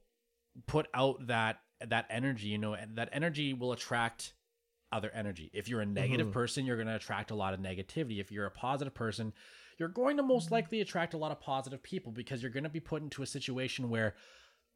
put 0.67 0.87
out 0.95 1.27
that 1.27 1.61
that 1.87 2.07
energy, 2.11 2.49
you 2.49 2.59
know, 2.59 2.75
and 2.75 2.97
that 2.97 3.09
energy 3.13 3.55
will 3.55 3.73
attract 3.73 4.35
other 4.93 5.11
energy. 5.15 5.51
If 5.55 5.69
you're 5.69 5.81
a 5.81 5.87
negative 5.87 6.27
mm-hmm. 6.27 6.35
person, 6.35 6.67
you're 6.67 6.77
going 6.77 6.89
to 6.89 6.97
attract 6.97 7.31
a 7.31 7.35
lot 7.35 7.55
of 7.55 7.61
negativity. 7.61 8.21
If 8.21 8.31
you're 8.31 8.47
a 8.47 8.51
positive 8.51 8.95
person, 8.95 9.33
you're 9.79 9.89
going 9.89 10.17
to 10.17 10.23
most 10.23 10.51
likely 10.51 10.81
attract 10.81 11.15
a 11.15 11.17
lot 11.17 11.33
of 11.33 11.41
positive 11.41 11.83
people 11.83 12.13
because 12.13 12.43
you're 12.43 12.51
going 12.51 12.65
to 12.65 12.71
be 12.71 12.81
put 12.81 13.03
into 13.03 13.23
a 13.23 13.27
situation 13.27 13.89
where 13.89 14.15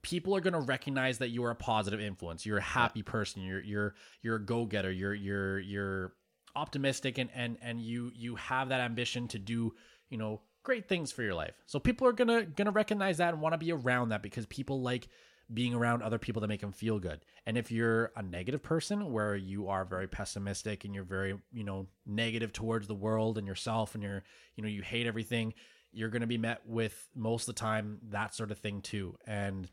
people 0.03 0.35
are 0.37 0.41
going 0.41 0.55
to 0.55 0.61
recognize 0.61 1.19
that 1.19 1.31
you 1.31 1.45
are 1.45 1.51
a 1.51 1.57
positive 1.57 2.01
influence. 2.01 2.47
You're 2.47 2.59
a 2.59 2.63
happy 2.63 3.03
person. 3.03 3.43
You're 3.43 3.63
you're 3.63 3.95
you're 4.23 4.37
a 4.37 4.45
go-getter. 4.45 4.93
You're 4.93 5.15
you're 5.15 5.59
you're 5.61 6.13
optimistic 6.57 7.19
and 7.19 7.31
and 7.35 7.59
and 7.61 7.81
you 7.81 8.13
you 8.15 8.37
have 8.37 8.69
that 8.69 8.81
ambition 8.81 9.29
to 9.29 9.39
do, 9.39 9.75
you 10.09 10.17
know, 10.19 10.43
great 10.65 10.89
things 10.89 11.13
for 11.13 11.23
your 11.23 11.35
life. 11.35 11.55
So 11.67 11.79
people 11.79 12.09
are 12.09 12.13
going 12.13 12.29
to 12.29 12.43
going 12.45 12.67
to 12.67 12.73
recognize 12.73 13.19
that 13.19 13.33
and 13.33 13.41
want 13.41 13.53
to 13.53 13.59
be 13.59 13.71
around 13.73 14.09
that 14.09 14.23
because 14.23 14.47
people 14.47 14.81
like 14.83 15.07
being 15.53 15.75
around 15.75 16.03
other 16.03 16.19
people 16.19 16.41
that 16.41 16.49
make 16.49 16.63
them 16.63 16.73
feel 16.73 16.99
good. 16.99 17.21
And 17.47 17.57
if 17.59 17.71
you're 17.71 18.11
a 18.17 18.23
negative 18.23 18.63
person 18.63 19.13
where 19.13 19.37
you 19.37 19.69
are 19.69 19.85
very 19.85 20.09
pessimistic 20.09 20.85
and 20.85 20.95
you're 20.95 21.05
very, 21.05 21.39
you 21.53 21.65
know, 21.65 21.87
negative 22.07 22.53
towards 22.53 22.89
the 22.89 22.95
world 22.95 23.37
and 23.39 23.47
yourself 23.47 23.95
and 23.95 24.03
you're, 24.03 24.23
you 24.57 24.63
know, 24.63 24.69
you 24.71 24.81
hate 24.83 25.07
everything, 25.07 25.53
you're 25.93 26.09
going 26.09 26.23
to 26.23 26.27
be 26.27 26.39
met 26.39 26.63
with 26.67 27.09
most 27.15 27.47
of 27.49 27.55
the 27.55 27.61
time 27.61 27.99
that 28.11 28.35
sort 28.35 28.51
of 28.51 28.59
thing 28.59 28.81
too. 28.81 29.17
And 29.27 29.71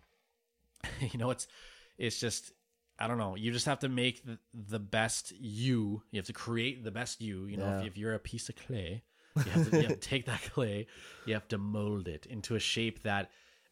you 0.99 1.17
know, 1.17 1.31
it's 1.31 1.47
it's 1.97 2.19
just 2.19 2.51
I 2.99 3.07
don't 3.07 3.17
know. 3.17 3.35
You 3.35 3.51
just 3.51 3.65
have 3.65 3.79
to 3.79 3.89
make 3.89 4.23
the, 4.25 4.37
the 4.53 4.77
best 4.77 5.31
you. 5.39 6.03
You 6.11 6.19
have 6.19 6.27
to 6.27 6.33
create 6.33 6.83
the 6.83 6.91
best 6.91 7.21
you. 7.21 7.45
You 7.45 7.57
know, 7.57 7.65
Yeah. 7.65 7.79
if, 7.81 7.87
if 7.87 7.97
you're 7.97 8.13
a 8.13 8.19
piece 8.19 8.47
of 8.49 8.55
clay, 8.55 9.03
you 9.35 9.43
have, 9.43 9.69
to, 9.69 9.77
you 9.77 9.87
have 9.87 9.99
to 9.99 10.09
take 10.09 10.25
that 10.25 10.41
clay, 10.53 10.87
you 11.25 11.33
have 11.33 11.47
to 11.49 11.57
mold 11.57 12.07
it 12.07 12.25
into 12.25 12.55
a 12.55 12.59
shape 12.59 13.03
that 13.03 13.31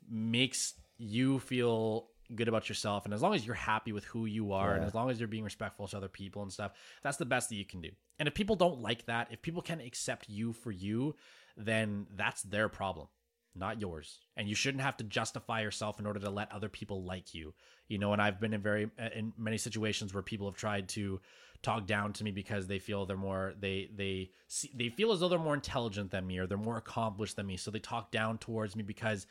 makes 0.09 0.73
you 0.97 1.39
feel 1.39 2.07
good 2.35 2.47
about 2.47 2.69
yourself. 2.69 3.05
And 3.05 3.13
as 3.13 3.21
long 3.21 3.33
as 3.33 3.45
you're 3.45 3.55
happy 3.55 3.91
with 3.91 4.05
who 4.05 4.25
you 4.25 4.53
are, 4.53 4.75
and 4.75 4.85
as 4.85 4.93
long 4.93 5.09
as 5.09 5.19
you're 5.19 5.27
being 5.27 5.43
respectful 5.43 5.87
to 5.87 5.97
other 5.97 6.07
people 6.07 6.43
and 6.43 6.53
stuff, 6.53 6.73
that's 7.01 7.17
the 7.17 7.25
best 7.25 7.49
that 7.49 7.55
you 7.55 7.65
can 7.65 7.81
do. 7.81 7.89
And 8.19 8.27
if 8.27 8.33
people 8.33 8.55
don't 8.55 8.81
like 8.81 9.05
that, 9.05 9.29
if 9.31 9.41
people 9.41 9.61
can't 9.61 9.81
accept 9.81 10.29
you 10.29 10.53
for 10.53 10.71
you, 10.71 11.15
then 11.57 12.07
that's 12.15 12.43
their 12.43 12.69
problem 12.69 13.07
not 13.55 13.81
yours 13.81 14.19
and 14.37 14.47
you 14.47 14.55
shouldn't 14.55 14.83
have 14.83 14.95
to 14.97 15.03
justify 15.03 15.61
yourself 15.61 15.99
in 15.99 16.05
order 16.05 16.19
to 16.19 16.29
let 16.29 16.51
other 16.51 16.69
people 16.69 17.03
like 17.03 17.33
you 17.33 17.53
you 17.87 17.97
know 17.97 18.13
and 18.13 18.21
i've 18.21 18.39
been 18.39 18.53
in 18.53 18.61
very 18.61 18.89
uh, 18.99 19.09
in 19.15 19.33
many 19.37 19.57
situations 19.57 20.13
where 20.13 20.23
people 20.23 20.47
have 20.47 20.55
tried 20.55 20.87
to 20.87 21.19
talk 21.61 21.85
down 21.85 22.13
to 22.13 22.23
me 22.23 22.31
because 22.31 22.67
they 22.67 22.79
feel 22.79 23.05
they're 23.05 23.17
more 23.17 23.53
they 23.59 23.89
they 23.95 24.31
see, 24.47 24.71
they 24.75 24.89
feel 24.89 25.11
as 25.11 25.19
though 25.19 25.29
they're 25.29 25.39
more 25.39 25.53
intelligent 25.53 26.11
than 26.11 26.25
me 26.25 26.37
or 26.37 26.47
they're 26.47 26.57
more 26.57 26.77
accomplished 26.77 27.35
than 27.35 27.45
me. 27.45 27.57
So 27.57 27.71
they 27.71 27.79
talk 27.79 28.11
down 28.11 28.37
towards 28.37 28.75
me 28.75 28.83
because 28.83 29.27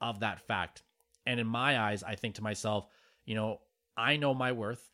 of 0.00 0.20
that 0.20 0.40
fact. 0.40 0.82
And 1.26 1.38
in 1.38 1.46
my 1.46 1.78
eyes 1.78 2.02
i 2.02 2.14
think 2.14 2.36
to 2.36 2.42
myself 2.42 2.86
you 3.26 3.34
know 3.34 3.60
i 3.96 4.16
know 4.16 4.34
my 4.34 4.52
worth 4.52 4.90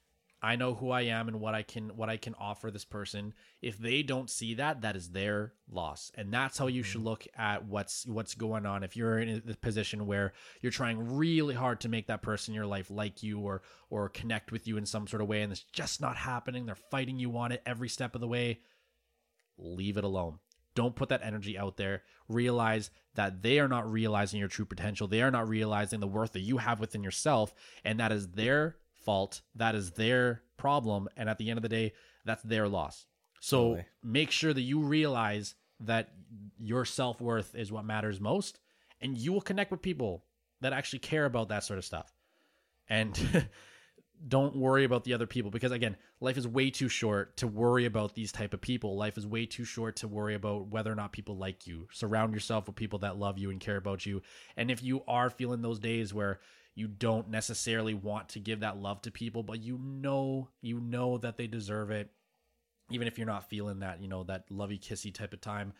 I 0.46 0.54
know 0.54 0.74
who 0.74 0.90
I 0.90 1.02
am 1.02 1.26
and 1.26 1.40
what 1.40 1.56
I 1.56 1.64
can 1.64 1.88
what 1.96 2.09
I 2.09 2.18
can 2.18 2.37
offer 2.38 2.70
this 2.70 2.85
person. 2.85 3.35
If 3.61 3.78
they 3.78 4.04
don't 4.04 4.30
see 4.30 4.54
that, 4.54 4.82
that 4.82 4.94
is 4.94 5.11
their 5.11 5.54
loss. 5.68 6.12
And 6.14 6.32
that's 6.32 6.56
how 6.56 6.68
you 6.68 6.85
should 6.85 7.00
mm-hmm. 7.00 7.09
look 7.09 7.26
at 7.37 7.64
what's 7.64 8.06
what's 8.06 8.37
going 8.37 8.64
on. 8.64 8.85
If 8.85 8.96
you're 8.96 9.18
in 9.18 9.42
a 9.48 9.56
position 9.56 10.06
where 10.06 10.35
you're 10.61 10.70
trying 10.70 11.16
really 11.16 11.56
hard 11.56 11.80
to 11.80 11.88
make 11.88 12.06
that 12.06 12.22
person 12.22 12.52
in 12.52 12.54
your 12.54 12.66
life 12.66 12.92
like 12.92 13.24
you 13.24 13.40
or 13.40 13.62
or 13.90 14.09
connect 14.09 14.52
with 14.52 14.68
you 14.68 14.76
in 14.76 14.87
some 14.87 15.09
sort 15.09 15.20
of 15.20 15.26
way 15.26 15.42
and 15.42 15.50
it's 15.50 15.64
just 15.72 16.00
not 16.00 16.16
happening, 16.16 16.64
they're 16.64 16.76
fighting 16.76 17.18
you 17.18 17.37
on 17.37 17.50
it 17.50 17.61
every 17.66 17.88
step 17.88 18.14
of 18.14 18.20
the 18.20 18.28
way, 18.28 18.61
leave 19.59 19.96
it 19.96 20.04
alone. 20.04 20.38
Don't 20.76 20.94
put 20.94 21.09
that 21.09 21.24
energy 21.24 21.59
out 21.59 21.76
there. 21.76 22.04
Realize 22.28 22.90
that 23.16 23.42
they 23.42 23.59
are 23.59 23.66
not 23.66 23.90
realizing 23.90 24.38
your 24.38 24.48
true 24.48 24.66
potential. 24.66 25.09
They 25.09 25.22
are 25.22 25.30
not 25.32 25.48
realizing 25.48 25.98
the 25.98 26.06
worth 26.06 26.35
that 26.35 26.40
you 26.40 26.59
have 26.59 26.78
within 26.78 27.02
yourself. 27.02 27.52
And 27.82 27.98
that 27.98 28.12
is 28.12 28.28
their 28.28 28.76
fault. 29.07 29.40
That 29.55 29.75
is 29.75 29.92
their 29.92 30.42
problem. 30.59 31.09
And 31.16 31.31
at 31.31 31.38
the 31.38 31.49
end 31.49 31.57
of 31.57 31.62
the 31.62 31.71
day, 31.71 31.95
that's 32.27 32.42
their 32.42 32.69
loss. 32.69 33.07
So 33.40 33.59
Totally. 33.59 33.85
make 34.03 34.31
sure 34.31 34.53
that 34.53 34.61
you 34.61 34.81
realize 34.81 35.55
that 35.81 36.11
your 36.59 36.85
self 36.85 37.21
worth 37.21 37.55
is 37.55 37.73
what 37.73 37.85
matters 37.87 38.21
most. 38.21 38.61
And 39.01 39.16
you 39.16 39.33
will 39.33 39.40
connect 39.40 39.71
with 39.71 39.81
people 39.81 40.25
that 40.61 40.73
actually 40.73 40.99
care 40.99 41.25
about 41.25 41.49
that 41.49 41.64
sort 41.64 41.79
of 41.79 41.85
stuff. 41.85 42.12
And 42.88 43.49
don't 44.29 44.57
worry 44.57 44.85
about 44.85 45.05
the 45.05 45.12
other 45.12 45.27
people 45.27 45.51
because 45.51 45.73
again 45.73 45.97
life 46.21 46.38
is 46.38 46.49
way 46.49 46.71
too 46.71 46.88
short 46.88 47.37
to 47.37 47.47
worry 47.47 47.85
about 47.85 48.14
these 48.14 48.33
type 48.33 48.55
of 48.55 48.61
people 48.61 48.97
life 48.97 49.19
is 49.19 49.27
way 49.27 49.45
too 49.45 49.64
short 49.64 49.97
to 49.97 50.09
worry 50.09 50.35
about 50.35 50.69
whether 50.69 50.90
or 50.90 50.95
not 50.95 51.12
people 51.12 51.37
like 51.37 51.66
you 51.66 51.87
surround 51.92 52.33
yourself 52.33 52.66
with 52.66 52.77
people 52.77 52.99
that 52.99 53.19
love 53.19 53.38
you 53.38 53.51
and 53.51 53.61
care 53.61 53.77
about 53.77 54.07
you 54.07 54.23
and 54.57 54.71
if 54.71 54.83
you 54.83 55.03
are 55.07 55.29
feeling 55.29 55.61
those 55.61 55.79
days 55.79 56.14
where 56.14 56.40
you 56.77 56.87
don't 56.87 57.29
necessarily 57.29 57.95
want 57.95 58.29
to 58.29 58.39
give 58.39 58.61
that 58.61 58.77
love 58.77 59.03
to 59.03 59.11
people 59.11 59.43
but 59.43 59.61
you 59.61 59.79
know 59.83 60.49
you 60.61 60.79
know 60.79 61.19
that 61.19 61.37
they 61.37 61.49
deserve 61.49 61.91
it. 61.91 62.11
Even 62.93 63.09
if 63.09 63.19
you're 63.19 63.27
not 63.27 63.51
feeling 63.51 63.81
that 63.81 64.01
you 64.01 64.07
know 64.07 64.23
that 64.25 64.45
lovey 64.49 64.79
kissy 64.79 65.12
type 65.12 65.33
of 65.33 65.41
time 65.41 65.73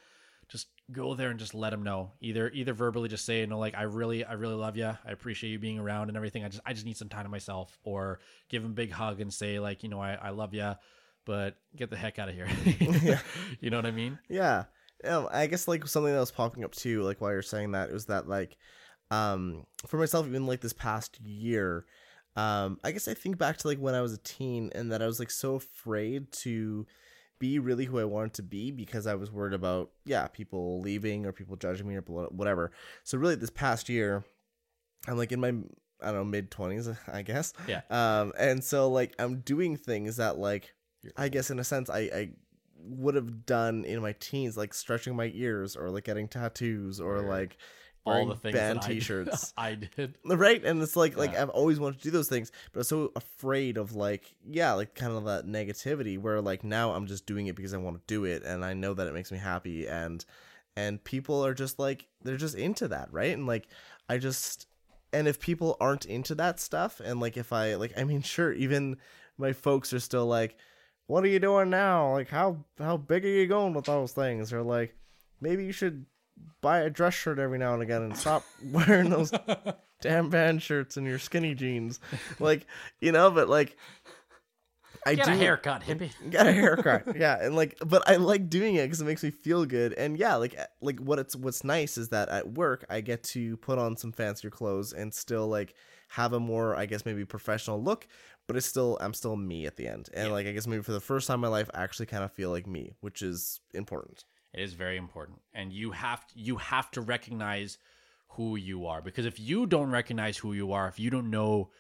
just 0.49 0.69
go 0.93 1.15
there 1.15 1.31
and 1.31 1.41
just 1.41 1.55
let 1.55 1.71
them 1.71 1.83
know. 1.83 2.13
Either 2.21 2.51
either 2.51 2.73
verbally 2.73 3.09
just 3.09 3.25
say 3.25 3.41
you 3.41 3.47
know 3.47 3.59
like 3.59 3.77
i 3.77 3.83
really 3.83 4.25
i 4.25 4.33
really 4.33 4.55
love 4.55 4.77
you 4.77 4.87
i 4.87 5.11
appreciate 5.11 5.51
you 5.51 5.59
being 5.59 5.79
around 5.79 6.09
and 6.09 6.17
everything. 6.17 6.45
I 6.45 6.49
just 6.49 6.63
i 6.67 6.73
just 6.73 6.87
need 6.87 6.97
some 6.97 7.09
time 7.09 7.25
to 7.25 7.29
myself. 7.29 7.79
Or 7.85 8.19
give 8.49 8.63
them 8.63 8.73
a 8.73 8.75
big 8.75 8.91
hug 8.91 9.21
and 9.21 9.33
say 9.33 9.61
like 9.61 9.83
you 9.85 9.89
know 9.89 10.01
i, 10.01 10.15
I 10.15 10.31
love 10.31 10.55
you 10.55 10.75
but 11.27 11.57
get 11.75 11.91
the 11.91 11.97
heck 11.97 12.19
out 12.19 12.29
of 12.31 12.35
here. 12.35 12.49
Yeah. 13.03 13.21
you 13.61 13.69
know 13.69 13.77
what 13.77 13.87
i 13.87 13.91
mean? 13.91 14.19
Yeah. 14.29 14.65
Um, 15.05 15.29
I 15.31 15.47
guess 15.47 15.69
like 15.69 15.87
something 15.87 16.13
that 16.13 16.21
was 16.21 16.31
popping 16.31 16.65
up 16.65 16.73
too, 16.75 17.03
like 17.03 17.21
while 17.21 17.33
you're 17.33 17.43
saying 17.43 17.73
that, 17.73 17.93
was 17.93 18.07
that 18.07 18.29
like, 18.29 18.57
um, 19.11 19.66
for 19.87 19.99
myself, 19.99 20.27
even 20.27 20.47
like 20.47 20.61
this 20.61 20.73
past 20.73 21.21
year, 21.21 21.85
um, 22.37 22.79
I 22.85 22.92
guess 22.92 23.09
I 23.09 23.14
think 23.14 23.38
back 23.38 23.57
to 23.59 23.69
like 23.69 23.79
when 23.79 23.95
I 23.95 24.03
was 24.03 24.12
a 24.12 24.19
teen 24.19 24.71
and 24.75 24.92
that 24.92 25.03
I 25.03 25.07
was 25.07 25.19
like 25.19 25.31
so 25.31 25.55
afraid 25.55 26.33
to 26.33 26.87
be 27.38 27.59
really 27.59 27.85
who 27.85 27.99
I 27.99 28.05
wanted 28.05 28.35
to 28.35 28.42
be 28.42 28.71
because 28.71 29.07
I 29.07 29.14
was 29.14 29.31
worried 29.31 29.53
about 29.53 29.90
yeah 30.05 30.27
people 30.27 30.81
leaving 30.81 31.27
or 31.27 31.33
people 31.33 31.57
judging 31.57 31.88
me 31.88 31.97
or 31.97 32.03
whatever. 32.03 32.73
So 33.05 33.19
really, 33.19 33.37
this 33.37 33.51
past 33.51 33.88
year, 33.88 34.25
I'm 35.07 35.16
like 35.16 35.33
in 35.33 35.40
my 35.40 35.49
I 36.03 36.07
don't 36.07 36.14
know 36.14 36.25
mid 36.25 36.51
twenties, 36.51 36.88
I 37.12 37.23
guess. 37.23 37.53
Yeah. 37.66 37.83
Um, 37.90 38.33
and 38.38 38.62
so 38.62 38.90
like 38.90 39.14
I'm 39.19 39.40
doing 39.40 39.77
things 39.77 40.16
that 40.16 40.38
like 40.38 40.75
I 41.16 41.29
guess 41.29 41.51
in 41.51 41.59
a 41.59 41.64
sense 41.64 41.88
I 41.88 42.01
I 42.01 42.31
would 42.79 43.14
have 43.14 43.47
done 43.47 43.85
in 43.85 44.03
my 44.03 44.14
teens, 44.21 44.57
like 44.57 44.75
stretching 44.75 45.16
my 45.16 45.31
ears 45.35 45.77
or 45.77 45.90
like 45.90 46.05
getting 46.05 46.29
tattoos 46.29 47.01
or 47.01 47.21
like 47.21 47.57
all 48.14 48.27
the 48.27 48.37
things 48.37 48.55
band 48.55 48.79
that 48.81 48.85
I 48.85 48.88
did- 48.88 48.95
t-shirts. 48.95 49.53
i 49.59 49.75
did. 49.75 50.19
Right? 50.25 50.64
And 50.64 50.83
it's 50.83 50.97
like 50.97 51.16
like 51.16 51.37
i've 51.37 51.49
always 51.51 51.81
wanted 51.81 51.99
to 51.99 52.05
do 52.05 52.11
those 52.11 52.29
things 52.29 52.53
but 52.73 52.81
i'm 52.81 52.85
so 52.85 53.12
afraid 53.16 53.77
of 53.77 53.95
like 53.95 54.35
yeah 54.49 54.73
like 54.73 54.95
kind 54.95 55.12
of 55.12 55.25
that 55.25 55.47
negativity 55.47 56.19
where 56.19 56.40
like 56.40 56.64
now 56.64 56.92
i'm 56.92 57.07
just 57.07 57.27
doing 57.27 57.47
it 57.47 57.57
because 57.57 57.75
i 57.75 57.79
want 57.79 57.97
to 57.97 58.03
do 58.07 58.25
it 58.25 58.42
and 58.45 58.64
i 58.64 58.73
know 58.73 58.95
that 58.95 59.07
it 59.07 59.14
makes 59.14 59.33
me 59.33 59.38
happy 59.38 59.87
and 59.88 60.25
and 60.77 61.03
people 61.05 61.45
are 61.45 61.55
just 61.55 61.79
like 61.79 62.07
they're 62.23 62.37
just 62.37 62.55
into 62.55 62.88
that 62.88 63.09
right? 63.12 63.33
And 63.33 63.47
like 63.47 63.66
i 64.09 64.19
just 64.19 64.66
and 65.12 65.27
if 65.27 65.40
people 65.40 65.77
aren't 65.81 66.05
into 66.05 66.35
that 66.35 66.61
stuff 66.61 67.01
and 67.05 67.21
like 67.21 67.37
if 67.37 67.53
i 67.53 67.75
like 67.77 67.92
i 67.97 68.05
mean 68.05 68.23
sure 68.35 68.53
even 68.53 68.97
my 69.38 69.53
folks 69.53 69.92
are 69.92 70.01
still 70.01 70.27
like 70.27 70.57
what 71.09 71.23
are 71.23 71.29
you 71.29 71.38
doing 71.38 71.71
now? 71.71 72.12
Like 72.12 72.29
how 72.29 72.64
how 72.79 72.97
big 72.97 73.25
are 73.25 73.29
you 73.29 73.47
going 73.47 73.75
with 73.75 73.85
those 73.85 74.11
things? 74.12 74.53
Or 74.53 74.62
like 74.62 74.97
maybe 75.40 75.64
you 75.64 75.71
should 75.71 76.05
buy 76.61 76.81
a 76.81 76.90
dress 76.90 77.14
shirt 77.14 77.38
every 77.38 77.59
now 77.59 77.75
and 77.75 77.83
again 77.83 78.03
and 78.03 78.16
stop 78.16 78.44
wearing 78.72 79.11
those 79.11 79.33
damn 80.01 80.29
band 80.31 80.62
shirts 80.62 80.96
and 80.96 81.07
your 81.07 81.18
skinny 81.18 81.55
jeans. 81.55 82.01
Like 82.40 82.66
you 83.01 83.12
know 83.12 83.31
but 83.31 83.49
like 83.49 83.77
i 85.05 85.14
get 85.14 85.27
do 85.27 85.33
a 85.33 85.37
haircut 85.37 85.83
hippie. 85.83 86.11
Get 86.31 86.46
a 86.46 86.53
haircut 86.53 87.16
yeah 87.16 87.38
and 87.40 87.55
like 87.55 87.77
but 87.87 88.09
i 88.09 88.16
like 88.16 88.49
doing 88.49 88.75
it 88.77 88.85
because 88.85 89.01
it 89.01 89.05
makes 89.05 89.22
me 89.22 89.31
feel 89.31 89.64
good. 89.66 89.92
And 89.92 90.16
yeah 90.18 90.37
like 90.37 90.55
eh, 90.57 90.64
like 90.81 90.99
what 91.01 91.18
it's 91.18 91.37
what's 91.37 91.62
nice 91.64 91.96
is 91.99 92.09
that 92.11 92.29
at 92.29 92.53
work 92.55 92.85
i 92.90 93.01
get 93.01 93.22
to 93.25 93.57
put 93.59 93.79
on 93.79 93.96
some 93.96 94.12
fancier 94.12 94.51
clothes 94.51 94.92
and 94.92 95.12
still 95.14 95.46
like 95.49 95.75
have 96.09 96.33
a 96.33 96.40
more 96.40 96.75
i 96.77 96.87
guess 96.87 97.05
maybe 97.05 97.25
professional 97.25 97.83
look 97.83 98.07
but 98.46 98.57
it's 98.57 98.66
still 98.66 98.96
i'm 99.01 99.12
still 99.14 99.37
me 99.37 99.66
at 99.66 99.77
the 99.77 99.87
end. 99.87 100.09
And 100.14 100.29
Yeah. 100.29 100.33
like 100.33 100.46
i 100.46 100.53
guess 100.53 100.66
maybe 100.66 100.83
for 100.83 100.92
the 100.92 101.01
first 101.01 101.27
time 101.27 101.37
in 101.37 101.40
my 101.42 101.49
life 101.49 101.68
i 101.75 101.83
actually 101.83 102.07
kind 102.07 102.25
of 102.25 102.33
feel 102.33 102.51
like 102.51 102.66
me 102.66 102.92
which 103.01 103.22
is 103.22 103.61
important 103.75 104.25
It 104.57 104.62
is 104.62 104.73
very 104.73 104.97
important, 104.97 105.38
and 105.53 105.73
you 105.73 105.90
have 105.90 106.25
you 106.35 106.57
have 106.57 106.90
to 106.92 107.03
recognize 107.03 107.79
who 108.31 108.57
you 108.57 108.87
are. 108.87 109.03
Because 109.03 109.27
if 109.27 109.38
you 109.38 109.66
don't 109.66 109.90
recognize 109.90 110.37
who 110.38 110.53
you 110.55 110.73
are, 110.73 110.88
if 110.88 110.99
you 110.99 111.11
don't 111.11 111.31
know, 111.31 111.71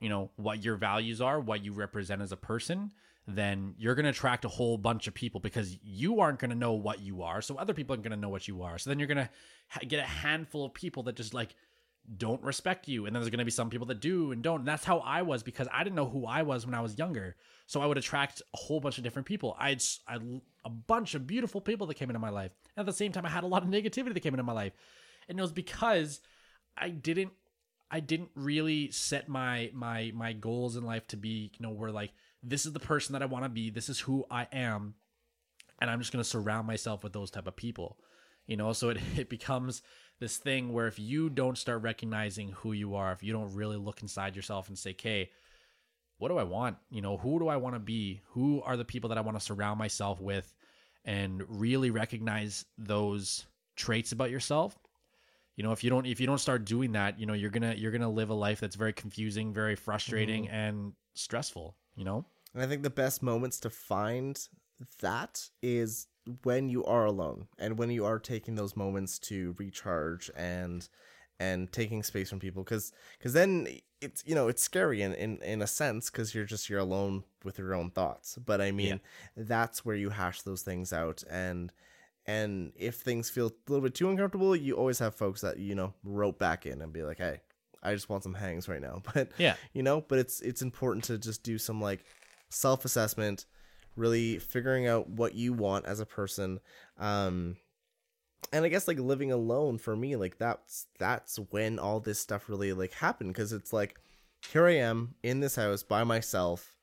you 0.00 0.08
know 0.08 0.30
what 0.36 0.64
your 0.64 0.76
values 0.76 1.20
are, 1.20 1.40
what 1.40 1.64
you 1.64 1.72
represent 1.72 2.20
as 2.20 2.32
a 2.32 2.36
person, 2.36 2.90
then 3.26 3.74
you're 3.78 3.94
going 3.94 4.04
to 4.04 4.10
attract 4.10 4.44
a 4.44 4.48
whole 4.48 4.76
bunch 4.78 5.06
of 5.06 5.14
people 5.14 5.40
because 5.40 5.76
you 5.82 6.20
aren't 6.20 6.40
going 6.40 6.50
to 6.50 6.56
know 6.56 6.72
what 6.72 7.00
you 7.00 7.22
are, 7.22 7.40
so 7.40 7.56
other 7.56 7.72
people 7.72 7.94
aren't 7.94 8.02
going 8.02 8.10
to 8.10 8.20
know 8.20 8.28
what 8.28 8.48
you 8.48 8.62
are. 8.62 8.78
So 8.78 8.90
then 8.90 8.98
you're 8.98 9.08
going 9.08 9.18
to 9.18 9.30
ha- 9.68 9.80
get 9.86 10.00
a 10.00 10.02
handful 10.02 10.64
of 10.64 10.74
people 10.74 11.04
that 11.04 11.14
just 11.14 11.34
like 11.34 11.54
don't 12.16 12.42
respect 12.42 12.88
you. 12.88 13.06
And 13.06 13.14
then 13.14 13.22
there's 13.22 13.30
going 13.30 13.38
to 13.38 13.44
be 13.44 13.50
some 13.50 13.70
people 13.70 13.86
that 13.88 14.00
do 14.00 14.32
and 14.32 14.42
don't. 14.42 14.60
And 14.60 14.68
that's 14.68 14.84
how 14.84 14.98
i 15.00 15.22
was 15.22 15.42
because 15.42 15.68
i 15.72 15.84
didn't 15.84 15.96
know 15.96 16.08
who 16.08 16.26
i 16.26 16.42
was 16.42 16.64
when 16.64 16.74
i 16.74 16.80
was 16.80 16.98
younger. 16.98 17.36
So 17.66 17.80
i 17.80 17.86
would 17.86 17.98
attract 17.98 18.40
a 18.54 18.56
whole 18.56 18.80
bunch 18.80 18.98
of 18.98 19.04
different 19.04 19.26
people. 19.26 19.56
I'd, 19.58 19.82
I 20.06 20.18
a 20.68 20.70
bunch 20.70 21.14
of 21.14 21.26
beautiful 21.26 21.60
people 21.60 21.86
that 21.86 21.94
came 21.94 22.10
into 22.10 22.18
my 22.18 22.28
life. 22.28 22.52
And 22.76 22.82
at 22.82 22.86
the 22.86 22.96
same 22.96 23.10
time 23.10 23.24
i 23.24 23.30
had 23.30 23.44
a 23.44 23.48
lot 23.48 23.62
of 23.62 23.68
negativity 23.70 24.12
that 24.12 24.20
came 24.20 24.34
into 24.34 24.42
my 24.42 24.52
life. 24.52 24.74
And 25.28 25.38
it 25.38 25.42
was 25.42 25.52
because 25.52 26.20
i 26.76 26.90
didn't 26.90 27.32
i 27.90 28.00
didn't 28.00 28.30
really 28.34 28.90
set 28.90 29.28
my 29.28 29.70
my 29.72 30.12
my 30.14 30.32
goals 30.32 30.76
in 30.76 30.84
life 30.84 31.06
to 31.08 31.16
be 31.16 31.50
you 31.58 31.66
know 31.66 31.70
where 31.70 31.90
like 31.90 32.12
this 32.42 32.66
is 32.66 32.72
the 32.72 32.80
person 32.80 33.14
that 33.14 33.22
i 33.22 33.26
want 33.26 33.44
to 33.44 33.48
be 33.48 33.70
this 33.70 33.88
is 33.88 33.98
who 33.98 34.24
i 34.30 34.46
am 34.52 34.94
and 35.80 35.90
i'm 35.90 35.98
just 35.98 36.12
going 36.12 36.22
to 36.22 36.28
surround 36.28 36.66
myself 36.66 37.02
with 37.02 37.12
those 37.12 37.30
type 37.30 37.48
of 37.48 37.56
people 37.56 37.98
you 38.46 38.56
know? 38.56 38.72
So 38.72 38.88
it, 38.88 38.98
it 39.16 39.28
becomes 39.28 39.82
this 40.20 40.36
thing 40.36 40.72
where 40.72 40.88
if 40.88 40.98
you 40.98 41.30
don't 41.30 41.56
start 41.56 41.82
recognizing 41.82 42.48
who 42.50 42.72
you 42.72 42.96
are 42.96 43.12
if 43.12 43.22
you 43.22 43.32
don't 43.32 43.54
really 43.54 43.76
look 43.76 44.02
inside 44.02 44.34
yourself 44.34 44.68
and 44.68 44.76
say 44.76 44.90
okay 44.90 45.30
what 46.18 46.30
do 46.30 46.38
i 46.38 46.42
want? 46.42 46.76
You 46.90 47.00
know 47.00 47.16
who 47.16 47.38
do 47.38 47.48
i 47.48 47.56
want 47.56 47.76
to 47.76 47.80
be? 47.80 48.20
Who 48.30 48.60
are 48.62 48.76
the 48.76 48.84
people 48.84 49.08
that 49.08 49.18
i 49.18 49.20
want 49.22 49.38
to 49.38 49.44
surround 49.44 49.78
myself 49.78 50.20
with 50.20 50.52
and 51.08 51.42
really 51.48 51.90
recognize 51.90 52.64
those 52.76 53.46
traits 53.76 54.12
about 54.12 54.30
yourself 54.30 54.78
you 55.56 55.64
know 55.64 55.72
if 55.72 55.82
you 55.82 55.90
don't 55.90 56.06
if 56.06 56.20
you 56.20 56.26
don't 56.26 56.38
start 56.38 56.64
doing 56.64 56.92
that 56.92 57.18
you 57.18 57.26
know 57.26 57.32
you're 57.32 57.50
gonna 57.50 57.74
you're 57.74 57.92
gonna 57.92 58.08
live 58.08 58.30
a 58.30 58.34
life 58.34 58.60
that's 58.60 58.76
very 58.76 58.92
confusing 58.92 59.52
very 59.52 59.74
frustrating 59.74 60.44
mm-hmm. 60.44 60.54
and 60.54 60.92
stressful 61.14 61.74
you 61.98 62.04
know? 62.04 62.24
And 62.54 62.62
I 62.62 62.66
think 62.66 62.82
the 62.82 62.90
best 62.90 63.22
moments 63.22 63.60
to 63.60 63.70
find 63.70 64.40
that 65.00 65.50
is 65.60 66.06
when 66.44 66.68
you 66.68 66.84
are 66.84 67.04
alone 67.04 67.48
and 67.58 67.76
when 67.76 67.90
you 67.90 68.06
are 68.06 68.18
taking 68.18 68.54
those 68.54 68.76
moments 68.76 69.18
to 69.18 69.54
recharge 69.58 70.30
and 70.36 70.88
and 71.40 71.70
taking 71.72 72.02
space 72.02 72.30
from 72.30 72.40
people 72.40 72.64
because 72.64 72.92
because 73.18 73.32
then 73.32 73.68
it's 74.00 74.22
you 74.26 74.34
know 74.34 74.48
it's 74.48 74.62
scary 74.62 75.02
in 75.02 75.14
in, 75.14 75.38
in 75.42 75.62
a 75.62 75.66
sense 75.66 76.10
because 76.10 76.34
you're 76.34 76.44
just 76.44 76.68
you're 76.68 76.78
alone 76.78 77.24
with 77.44 77.58
your 77.58 77.74
own 77.74 77.90
thoughts. 77.90 78.38
But 78.44 78.60
i 78.60 78.70
mean 78.70 79.00
that's 79.36 79.84
where 79.84 79.96
you 79.96 80.10
hash 80.10 80.42
those 80.42 80.62
things 80.62 80.92
out. 80.92 81.22
And 81.30 81.72
and 82.26 82.72
if 82.76 82.96
things 82.96 83.30
feel 83.30 83.46
a 83.46 83.70
little 83.70 83.82
bit 83.82 83.94
too 83.94 84.10
uncomfortable 84.10 84.54
you 84.54 84.74
always 84.74 84.98
have 84.98 85.14
folks 85.14 85.40
that 85.40 85.58
you 85.58 85.74
know 85.74 85.94
rope 86.04 86.38
back 86.38 86.66
in 86.66 86.82
and 86.82 86.92
be 86.92 87.02
like 87.02 87.16
hey 87.16 87.40
i 87.82 87.94
just 87.94 88.10
want 88.10 88.22
some 88.22 88.34
hangs 88.34 88.68
right 88.68 88.82
now. 88.82 89.02
But 89.14 89.30
yeah. 89.38 89.54
you 89.72 89.82
know 89.82 90.02
but 90.02 90.18
it's 90.18 90.40
it's 90.40 90.62
important 90.62 91.04
to 91.04 91.18
just 91.18 91.42
do 91.42 91.58
some 91.58 91.80
like 91.80 92.04
self-assessment 92.50 93.46
really 93.96 94.38
figuring 94.38 94.86
out 94.86 95.08
what 95.08 95.34
you 95.34 95.52
want 95.52 95.86
as 95.86 96.00
a 96.00 96.06
person 96.06 96.60
um 96.98 97.56
and 98.52 98.64
i 98.64 98.68
guess 98.68 98.88
like 98.88 98.98
living 98.98 99.32
alone 99.32 99.78
for 99.78 99.96
me 99.96 100.16
like 100.16 100.38
that's 100.38 100.86
that's 100.98 101.38
when 101.50 101.78
all 101.78 102.00
this 102.00 102.18
stuff 102.18 102.48
really 102.48 102.72
like 102.72 102.92
happened 102.92 103.32
because 103.32 103.52
it's 103.52 103.72
like 103.72 103.98
here 104.52 104.66
i 104.66 104.76
am 104.76 105.14
in 105.22 105.40
this 105.40 105.56
house 105.56 105.82
by 105.82 106.04
myself. 106.04 106.76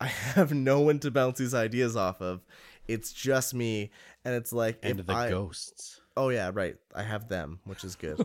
I 0.00 0.06
have 0.06 0.52
no 0.52 0.80
one 0.80 0.98
to 1.00 1.10
bounce 1.10 1.38
these 1.38 1.54
ideas 1.54 1.96
off 1.96 2.20
of. 2.20 2.44
It's 2.88 3.12
just 3.12 3.54
me 3.54 3.90
and 4.24 4.34
it's 4.34 4.52
like 4.52 4.78
and 4.82 4.98
the 4.98 5.12
I, 5.12 5.30
ghosts. 5.30 6.00
Oh 6.16 6.28
yeah 6.28 6.50
right. 6.52 6.76
I 6.94 7.02
have 7.02 7.28
them 7.28 7.60
which 7.64 7.84
is 7.84 7.94
good. 7.94 8.24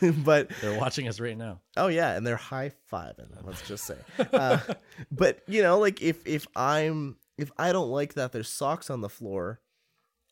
But 0.24 0.50
they're 0.60 0.78
watching 0.78 1.08
us 1.08 1.20
right 1.20 1.36
now. 1.36 1.60
Oh 1.76 1.88
yeah, 1.88 2.16
and 2.16 2.26
they're 2.26 2.36
high 2.36 2.72
fiving. 2.92 3.28
Let's 3.42 3.66
just 3.66 3.84
say. 3.84 3.98
Uh, 4.32 4.58
but 5.10 5.40
you 5.46 5.62
know, 5.62 5.78
like 5.78 6.00
if 6.00 6.26
if 6.26 6.46
I'm 6.56 7.16
if 7.36 7.50
I 7.58 7.72
don't 7.72 7.90
like 7.90 8.14
that 8.14 8.32
there's 8.32 8.48
socks 8.48 8.88
on 8.88 9.00
the 9.00 9.08
floor, 9.08 9.60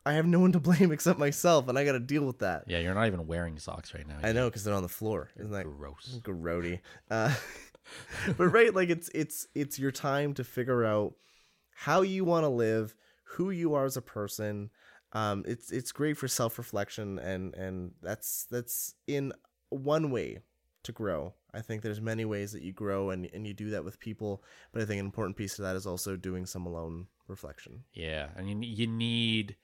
I 0.06 0.14
have 0.14 0.26
no 0.26 0.40
one 0.40 0.52
to 0.52 0.60
blame 0.60 0.92
except 0.96 1.18
myself, 1.18 1.68
and 1.68 1.78
I 1.78 1.84
got 1.84 1.92
to 1.92 2.00
deal 2.00 2.24
with 2.24 2.38
that. 2.38 2.64
yeah 2.66 2.78
you're 2.78 2.94
not 2.94 3.06
even 3.06 3.26
wearing 3.26 3.58
socks 3.58 3.94
right 3.94 4.06
now 4.06 4.18
I 4.22 4.32
know 4.32 4.48
because 4.48 4.64
they're 4.64 4.74
on 4.74 4.82
the 4.82 4.88
floor. 4.88 5.30
Isn't 5.36 5.52
that 5.52 5.64
gross 5.64 6.20
grody? 6.24 6.80
Uh, 7.10 7.34
but 8.36 8.48
right, 8.48 8.74
like 8.74 8.90
it's 8.90 9.10
it's 9.14 9.46
it's 9.54 9.78
your 9.78 9.90
time 9.92 10.34
to 10.34 10.44
figure 10.44 10.84
out 10.84 11.14
how 11.74 12.02
you 12.02 12.24
want 12.24 12.44
to 12.44 12.48
live, 12.48 12.94
who 13.24 13.50
you 13.50 13.74
are 13.74 13.84
as 13.84 13.96
a 13.96 14.02
person. 14.02 14.70
Um, 15.12 15.44
it's 15.46 15.70
it's 15.72 15.92
great 15.92 16.16
for 16.16 16.28
self 16.28 16.58
reflection, 16.58 17.18
and 17.18 17.54
and 17.54 17.92
that's 18.02 18.46
that's 18.50 18.94
in 19.06 19.32
one 19.70 20.10
way 20.10 20.38
to 20.84 20.92
grow. 20.92 21.34
I 21.52 21.62
think 21.62 21.82
there's 21.82 22.00
many 22.00 22.24
ways 22.24 22.52
that 22.52 22.62
you 22.62 22.72
grow, 22.72 23.10
and 23.10 23.28
and 23.34 23.46
you 23.46 23.54
do 23.54 23.70
that 23.70 23.84
with 23.84 23.98
people. 23.98 24.42
But 24.72 24.82
I 24.82 24.84
think 24.84 25.00
an 25.00 25.06
important 25.06 25.36
piece 25.36 25.58
of 25.58 25.64
that 25.64 25.76
is 25.76 25.86
also 25.86 26.16
doing 26.16 26.46
some 26.46 26.66
alone 26.66 27.06
reflection. 27.26 27.84
Yeah, 27.92 28.28
and 28.36 28.46
mean 28.46 28.62
you 28.62 28.86
need 28.86 29.56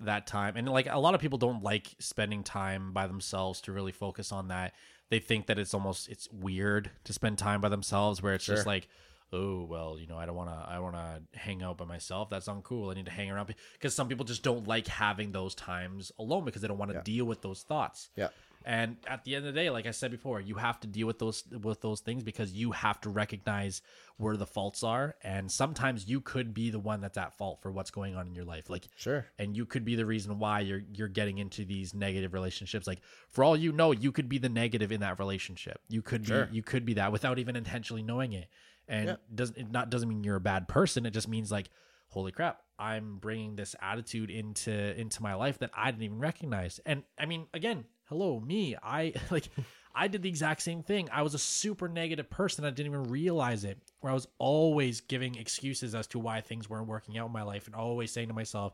that 0.00 0.26
time, 0.26 0.56
and 0.56 0.68
like 0.68 0.86
a 0.90 0.98
lot 0.98 1.14
of 1.14 1.20
people 1.20 1.38
don't 1.38 1.62
like 1.62 1.94
spending 1.98 2.42
time 2.42 2.92
by 2.92 3.06
themselves 3.06 3.60
to 3.62 3.72
really 3.72 3.92
focus 3.92 4.32
on 4.32 4.48
that. 4.48 4.74
they 5.10 5.18
think 5.18 5.46
that 5.46 5.58
it's 5.58 5.74
almost 5.74 6.08
it's 6.08 6.28
weird 6.30 6.90
to 7.04 7.12
spend 7.12 7.38
time 7.38 7.60
by 7.60 7.68
themselves 7.68 8.22
where 8.22 8.34
it's 8.34 8.44
just 8.44 8.66
like 8.66 8.88
oh 9.32 9.64
well 9.64 9.98
you 9.98 10.06
know 10.06 10.16
i 10.16 10.24
don't 10.24 10.36
want 10.36 10.48
to 10.48 10.70
i 10.70 10.78
want 10.78 10.94
to 10.94 11.38
hang 11.38 11.62
out 11.62 11.76
by 11.76 11.84
myself 11.84 12.30
that's 12.30 12.48
uncool 12.48 12.90
i 12.90 12.94
need 12.94 13.04
to 13.04 13.10
hang 13.12 13.30
around 13.30 13.52
because 13.74 13.94
some 13.94 14.08
people 14.08 14.24
just 14.24 14.42
don't 14.42 14.66
like 14.66 14.86
having 14.86 15.32
those 15.32 15.54
times 15.54 16.10
alone 16.18 16.44
because 16.44 16.62
they 16.62 16.68
don't 16.68 16.78
want 16.78 16.90
to 16.90 16.96
Yeah. 16.98 17.02
deal 17.02 17.24
with 17.26 17.42
those 17.42 17.62
thoughts 17.62 18.08
Yeah. 18.16 18.28
and 18.64 18.96
at 19.06 19.24
the 19.24 19.34
end 19.36 19.46
of 19.46 19.52
the 19.54 19.60
day 19.60 19.68
like 19.68 19.86
i 19.86 19.90
said 19.90 20.10
before 20.10 20.40
you 20.40 20.54
have 20.54 20.80
to 20.80 20.86
deal 20.86 21.06
with 21.06 21.18
those 21.18 21.44
with 21.62 21.82
those 21.82 22.00
things 22.00 22.22
because 22.24 22.52
you 22.52 22.72
have 22.72 23.00
to 23.02 23.10
recognize 23.10 23.82
where 24.16 24.36
the 24.36 24.46
faults 24.46 24.82
are 24.82 25.14
and 25.22 25.52
sometimes 25.52 26.08
you 26.08 26.20
could 26.22 26.54
be 26.54 26.70
the 26.70 26.78
one 26.80 27.00
that's 27.02 27.18
at 27.18 27.32
fault 27.36 27.60
for 27.62 27.70
what's 27.70 27.90
going 27.90 28.16
on 28.16 28.26
in 28.26 28.34
your 28.34 28.44
life 28.46 28.70
like 28.70 28.88
Sure. 28.96 29.26
and 29.38 29.54
you 29.56 29.66
could 29.66 29.84
be 29.84 29.94
the 29.94 30.06
reason 30.06 30.38
why 30.38 30.60
you're 30.60 30.82
you're 30.92 31.06
getting 31.06 31.36
into 31.38 31.64
these 31.66 31.92
negative 31.92 32.32
relationships 32.32 32.86
like 32.86 33.00
for 33.28 33.44
all 33.44 33.56
you 33.56 33.72
know 33.72 33.92
you 33.92 34.10
could 34.10 34.28
be 34.28 34.38
the 34.38 34.48
negative 34.48 34.90
in 34.90 35.00
that 35.00 35.18
relationship 35.18 35.82
you 35.88 36.00
could 36.00 36.26
Sure. 36.26 36.46
be 36.46 36.56
you 36.56 36.62
could 36.62 36.86
be 36.86 36.94
that 36.94 37.12
without 37.12 37.38
even 37.38 37.54
intentionally 37.56 38.02
knowing 38.02 38.32
it 38.32 38.48
and 38.88 39.08
Yeah. 39.08 39.16
doesn't 39.34 39.58
it 39.58 39.70
not 39.70 39.90
doesn't 39.90 40.08
mean 40.08 40.24
you're 40.24 40.36
a 40.36 40.40
bad 40.40 40.66
person. 40.68 41.06
It 41.06 41.10
just 41.10 41.28
means 41.28 41.50
like 41.52 41.68
holy 42.10 42.32
crap 42.32 42.62
i'm 42.78 43.18
bringing 43.18 43.54
this 43.54 43.76
attitude 43.82 44.30
into 44.30 44.98
into 44.98 45.22
my 45.22 45.34
life 45.34 45.58
that 45.58 45.70
i 45.74 45.90
didn't 45.90 46.04
even 46.04 46.18
recognize. 46.18 46.80
And 46.86 47.02
i 47.18 47.26
mean 47.26 47.46
again 47.52 47.84
hello 48.04 48.40
me. 48.40 48.76
I 48.82 49.12
like 49.30 49.48
i 49.94 50.08
did 50.08 50.22
the 50.22 50.28
exact 50.28 50.62
same 50.62 50.82
thing. 50.82 51.08
I 51.12 51.20
was 51.22 51.34
a 51.34 51.38
super 51.38 51.88
negative 51.88 52.30
person. 52.30 52.64
I 52.64 52.70
didn't 52.70 52.92
even 52.92 53.10
realize 53.10 53.64
it. 53.64 53.78
Where 54.00 54.10
i 54.10 54.14
was 54.14 54.26
always 54.38 55.00
giving 55.02 55.34
excuses 55.34 55.94
as 55.94 56.06
to 56.08 56.18
why 56.18 56.40
things 56.40 56.70
weren't 56.70 56.86
working 56.86 57.18
out 57.18 57.26
in 57.26 57.32
my 57.32 57.42
life 57.42 57.66
and 57.66 57.74
always 57.74 58.10
saying 58.10 58.28
to 58.28 58.34
myself 58.34 58.72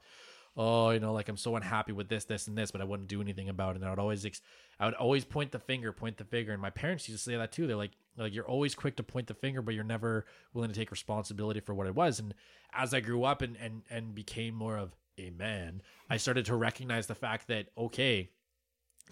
oh 0.56 0.90
you 0.90 1.00
know 1.00 1.12
like 1.12 1.28
i'm 1.28 1.36
so 1.36 1.56
unhappy 1.56 1.92
with 1.92 2.08
this 2.08 2.24
this 2.24 2.46
and 2.46 2.56
this 2.56 2.70
but 2.70 2.80
i 2.80 2.84
wouldn't 2.84 3.08
do 3.08 3.20
anything 3.20 3.48
about 3.48 3.74
it. 3.74 3.76
And 3.76 3.84
i 3.84 3.90
would 3.90 3.98
always 3.98 4.24
ex- 4.24 4.42
i 4.78 4.84
would 4.84 4.94
always 4.94 5.24
point 5.24 5.52
the 5.52 5.58
finger 5.58 5.92
point 5.92 6.16
the 6.16 6.24
finger. 6.24 6.52
And 6.52 6.62
my 6.62 6.70
parents 6.70 7.08
used 7.08 7.24
to 7.24 7.30
say 7.30 7.36
that 7.36 7.52
too. 7.52 7.66
They're 7.66 7.76
like 7.76 7.92
like 8.16 8.34
you're 8.34 8.48
always 8.48 8.74
quick 8.74 8.96
to 8.96 9.02
point 9.02 9.26
the 9.26 9.34
finger 9.34 9.62
but 9.62 9.74
you're 9.74 9.84
never 9.84 10.26
willing 10.52 10.70
to 10.70 10.76
take 10.76 10.90
responsibility 10.90 11.60
for 11.60 11.74
what 11.74 11.86
it 11.86 11.94
was. 11.94 12.18
And 12.18 12.34
as 12.74 12.92
i 12.92 13.00
grew 13.00 13.24
up 13.24 13.40
and 13.42 13.56
and 13.56 13.82
and 13.88 14.14
became 14.14 14.54
more 14.54 14.76
of 14.76 14.94
a 15.16 15.30
man 15.30 15.80
i 16.10 16.16
started 16.16 16.44
to 16.44 16.56
recognize 16.56 17.06
the 17.06 17.14
fact 17.14 17.48
that 17.48 17.68
okay 17.78 18.28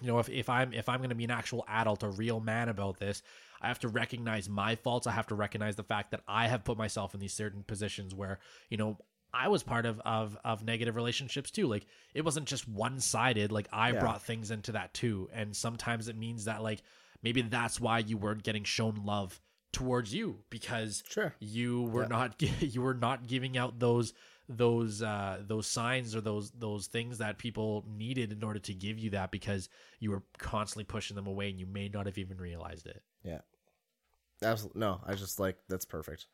you 0.01 0.07
know 0.07 0.19
if, 0.19 0.29
if 0.29 0.49
i'm 0.49 0.73
if 0.73 0.89
i'm 0.89 0.99
going 0.99 1.11
to 1.11 1.15
be 1.15 1.25
an 1.25 1.31
actual 1.31 1.65
adult 1.69 2.03
a 2.03 2.09
real 2.09 2.41
man 2.41 2.69
about 2.69 2.99
this 2.99 3.23
i 3.61 3.69
have 3.69 3.79
to 3.79 3.89
recognize 3.89 4.49
my 4.49 4.75
faults. 4.75 5.07
I 5.07 5.13
have 5.13 5.29
to 5.29 5.37
recognize 5.37 5.77
the 5.77 5.85
fact 5.85 6.11
that 6.11 6.23
i 6.27 6.49
have 6.49 6.65
put 6.65 6.77
myself 6.77 7.15
in 7.15 7.21
these 7.21 7.35
certain 7.35 7.63
positions 7.63 8.15
where 8.15 8.41
you 8.69 8.77
know 8.77 8.99
i 9.35 9.49
was 9.49 9.63
part 9.63 9.87
of 9.87 10.01
of 10.05 10.37
of 10.45 10.65
negative 10.65 10.97
relationships 10.97 11.51
too 11.51 11.67
like 11.67 11.87
it 12.15 12.25
wasn't 12.25 12.47
just 12.47 12.69
one 12.69 13.01
sided 13.01 13.51
like 13.53 13.69
i 13.73 13.91
Yeah. 13.93 14.01
brought 14.01 14.23
things 14.23 14.51
into 14.51 14.73
that 14.73 14.93
too 14.95 15.29
and 15.33 15.57
sometimes 15.57 16.09
it 16.09 16.17
means 16.17 16.45
that 16.47 16.63
like 16.63 16.83
maybe 17.23 17.43
that's 17.43 17.81
why 17.81 17.99
you 18.01 18.17
weren't 18.19 18.43
getting 18.43 18.65
shown 18.65 19.03
love 19.05 19.41
towards 19.73 20.13
you 20.15 20.45
because 20.51 21.03
Sure. 21.09 21.35
you 21.41 21.83
were 21.85 22.03
Yeah. 22.03 22.09
not 22.09 22.43
you 22.61 22.83
were 22.83 22.95
not 22.95 23.27
giving 23.27 23.57
out 23.57 23.79
those 23.79 24.13
those 24.49 25.01
uh 25.03 25.39
those 25.47 25.67
signs 25.67 26.15
or 26.15 26.21
those 26.21 26.51
those 26.51 26.89
things 26.89 27.19
that 27.19 27.39
people 27.39 27.87
needed 27.89 28.33
in 28.33 28.45
order 28.45 28.59
to 28.59 28.75
give 28.75 28.99
you 28.99 29.09
that 29.11 29.31
because 29.31 29.71
you 29.99 30.11
were 30.11 30.23
constantly 30.37 30.85
pushing 30.85 31.15
them 31.17 31.27
away 31.27 31.49
and 31.49 31.59
you 31.59 31.65
may 31.65 31.89
not 31.89 32.05
have 32.05 32.19
even 32.19 32.37
realized 32.37 32.87
it 32.87 33.03
Yeah. 33.25 33.39
Absolutely. 34.43 34.81
No, 34.81 35.01
I 35.07 35.15
just 35.15 35.41
like 35.41 35.57
that's 35.71 35.85
perfect. 35.87 36.27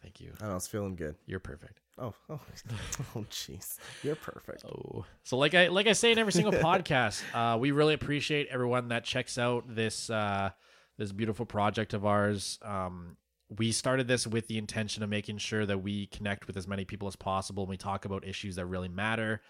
thank 0.00 0.18
you 0.20 0.32
I 0.40 0.46
know 0.46 0.56
it's 0.56 0.68
feeling 0.68 0.94
good. 0.96 1.16
you're 1.26 1.40
perfect 1.40 1.81
Oh, 1.98 2.14
oh, 2.30 2.40
oh, 3.14 3.26
jeez, 3.30 3.78
you're 4.02 4.16
perfect. 4.16 4.64
Oh, 4.64 5.04
so 5.24 5.36
like 5.36 5.54
I 5.54 5.68
like 5.68 5.86
I 5.86 5.92
say 5.92 6.12
in 6.12 6.18
every 6.18 6.32
single 6.32 6.52
podcast, 6.68 7.22
uh, 7.34 7.58
we 7.58 7.70
really 7.70 7.94
appreciate 7.94 8.48
everyone 8.50 8.88
that 8.88 9.04
checks 9.04 9.36
out 9.38 9.74
this 9.74 10.08
uh, 10.08 10.50
this 10.98 11.12
beautiful 11.12 11.46
project 11.46 11.94
of 11.94 12.06
ours. 12.06 12.58
Um, 12.62 13.16
we 13.58 13.72
started 13.72 14.08
this 14.08 14.26
with 14.26 14.48
the 14.48 14.56
intention 14.56 15.02
of 15.02 15.10
making 15.10 15.38
sure 15.38 15.66
that 15.66 15.82
we 15.82 16.06
connect 16.06 16.46
with 16.46 16.56
as 16.56 16.66
many 16.66 16.84
people 16.84 17.08
as 17.08 17.16
possible. 17.16 17.64
and 17.64 17.70
We 17.70 17.76
talk 17.76 18.04
about 18.04 18.26
issues 18.26 18.56
that 18.56 18.66
really 18.66 18.88
matter. 18.88 19.42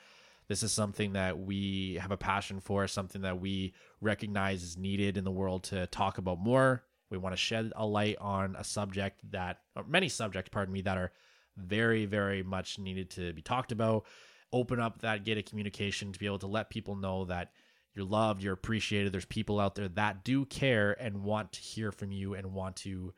This 0.48 0.64
is 0.64 0.72
something 0.72 1.12
that 1.12 1.38
we 1.38 1.98
have 2.02 2.10
a 2.10 2.16
passion 2.16 2.60
for, 2.60 2.88
something 2.88 3.22
that 3.22 3.40
we 3.40 3.74
recognize 4.00 4.64
is 4.64 4.76
needed 4.76 5.16
in 5.16 5.22
the 5.22 5.30
world 5.30 5.62
to 5.64 5.86
talk 5.86 6.18
about 6.18 6.40
more. 6.40 6.82
We 7.10 7.18
want 7.18 7.34
to 7.34 7.36
shed 7.36 7.72
a 7.76 7.86
light 7.86 8.16
on 8.20 8.56
a 8.56 8.64
subject 8.64 9.20
that, 9.30 9.60
or 9.76 9.84
many 9.84 10.08
subjects, 10.08 10.50
pardon 10.52 10.72
me, 10.72 10.82
that 10.82 10.98
are 10.98 11.12
very, 11.56 12.06
very 12.06 12.42
much 12.42 12.78
needed 12.78 13.10
to 13.10 13.32
be 13.32 13.42
talked 13.42 13.72
about. 13.72 14.04
Open 14.52 14.80
up 14.80 15.00
that 15.00 15.24
gate 15.24 15.38
of 15.38 15.44
communication 15.44 16.12
to 16.12 16.18
be 16.18 16.26
able 16.26 16.38
to 16.40 16.46
let 16.46 16.70
people 16.70 16.96
know 16.96 17.24
that 17.26 17.52
you're 17.94 18.04
loved, 18.04 18.42
you're 18.42 18.54
appreciated. 18.54 19.12
There's 19.12 19.24
people 19.24 19.60
out 19.60 19.74
there 19.74 19.88
that 19.88 20.24
do 20.24 20.44
care 20.46 20.96
and 21.00 21.24
want 21.24 21.52
to 21.52 21.60
hear 21.60 21.92
from 21.92 22.10
you 22.10 22.34
and 22.34 22.52
want 22.52 22.76
to 22.76 23.12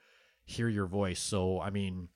hear 0.45 0.69
your 0.69 0.87
voice. 0.87 1.21
So, 1.21 1.61
I 1.61 1.71
mean, 1.71 2.09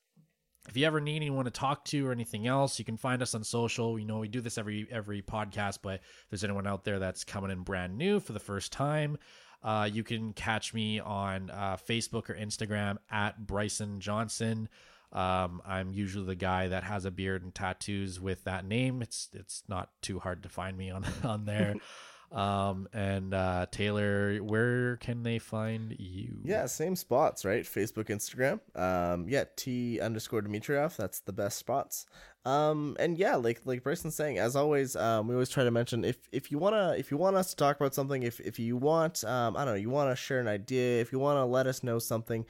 if 0.68 0.76
you 0.76 0.84
ever 0.84 1.00
need 1.00 1.16
anyone 1.16 1.46
to 1.46 1.50
talk 1.50 1.84
to 1.86 2.06
or 2.06 2.12
anything 2.12 2.46
else, 2.46 2.78
you 2.78 2.84
can 2.84 2.96
find 2.96 3.22
us 3.22 3.34
on 3.34 3.42
social. 3.42 3.98
You 3.98 4.04
know, 4.06 4.18
we 4.18 4.28
do 4.28 4.40
this 4.40 4.58
every 4.58 4.86
every 4.90 5.22
podcast, 5.22 5.78
but 5.82 5.94
if 5.94 6.26
there's 6.30 6.44
anyone 6.44 6.66
out 6.66 6.84
there 6.84 6.98
that's 6.98 7.24
coming 7.24 7.50
in 7.50 7.62
brand 7.62 7.96
new 7.96 8.20
for 8.20 8.32
the 8.32 8.40
first 8.40 8.72
time, 8.72 9.18
uh, 9.62 9.88
you 9.90 10.04
can 10.04 10.32
catch 10.32 10.74
me 10.74 11.00
on 11.00 11.50
uh, 11.50 11.76
Facebook 11.76 12.28
or 12.28 12.34
Instagram 12.34 12.98
at 13.10 13.46
Bryson 13.46 14.00
Johnson. 14.00 14.68
Um, 15.12 15.62
I'm 15.66 15.92
usually 15.92 16.26
the 16.26 16.34
guy 16.34 16.68
that 16.68 16.84
has 16.84 17.04
a 17.04 17.10
beard 17.10 17.42
and 17.42 17.54
tattoos 17.54 18.20
with 18.20 18.44
that 18.44 18.64
name. 18.64 19.02
It's 19.02 19.28
it's 19.32 19.62
not 19.68 19.90
too 20.02 20.18
hard 20.18 20.42
to 20.42 20.48
find 20.48 20.76
me 20.76 20.90
on 20.90 21.04
on 21.24 21.44
there. 21.44 21.76
um, 22.32 22.88
and 22.92 23.32
uh, 23.32 23.66
Taylor, 23.70 24.36
where 24.38 24.96
can 24.96 25.22
they 25.22 25.38
find 25.38 25.96
you? 25.98 26.40
Yeah, 26.44 26.66
same 26.66 26.94
spots, 26.94 27.44
right? 27.44 27.64
Facebook, 27.64 28.08
Instagram. 28.08 28.60
Um, 28.78 29.26
yeah, 29.28 29.44
T 29.56 29.98
underscore 30.00 30.42
Dmitriev. 30.42 30.96
That's 30.96 31.20
the 31.20 31.32
best 31.32 31.58
spots. 31.58 32.04
Um, 32.44 32.96
and 32.98 33.18
yeah, 33.18 33.36
like 33.36 33.62
like 33.64 33.82
Bryson's 33.82 34.14
saying, 34.14 34.38
as 34.38 34.56
always, 34.56 34.94
um, 34.94 35.26
we 35.26 35.34
always 35.34 35.50
try 35.50 35.64
to 35.64 35.70
mention 35.70 36.04
if 36.04 36.16
if 36.32 36.50
you 36.50 36.58
wanna 36.58 36.94
if 36.98 37.10
you 37.10 37.16
want 37.16 37.36
us 37.36 37.50
to 37.50 37.56
talk 37.56 37.76
about 37.76 37.94
something, 37.94 38.22
if 38.22 38.40
if 38.40 38.58
you 38.58 38.76
want, 38.76 39.24
um, 39.24 39.56
I 39.56 39.64
don't 39.64 39.74
know, 39.74 39.80
you 39.80 39.90
want 39.90 40.10
to 40.10 40.16
share 40.16 40.40
an 40.40 40.48
idea, 40.48 41.00
if 41.00 41.12
you 41.12 41.18
want 41.18 41.38
to 41.38 41.44
let 41.44 41.66
us 41.66 41.82
know 41.82 41.98
something. 41.98 42.44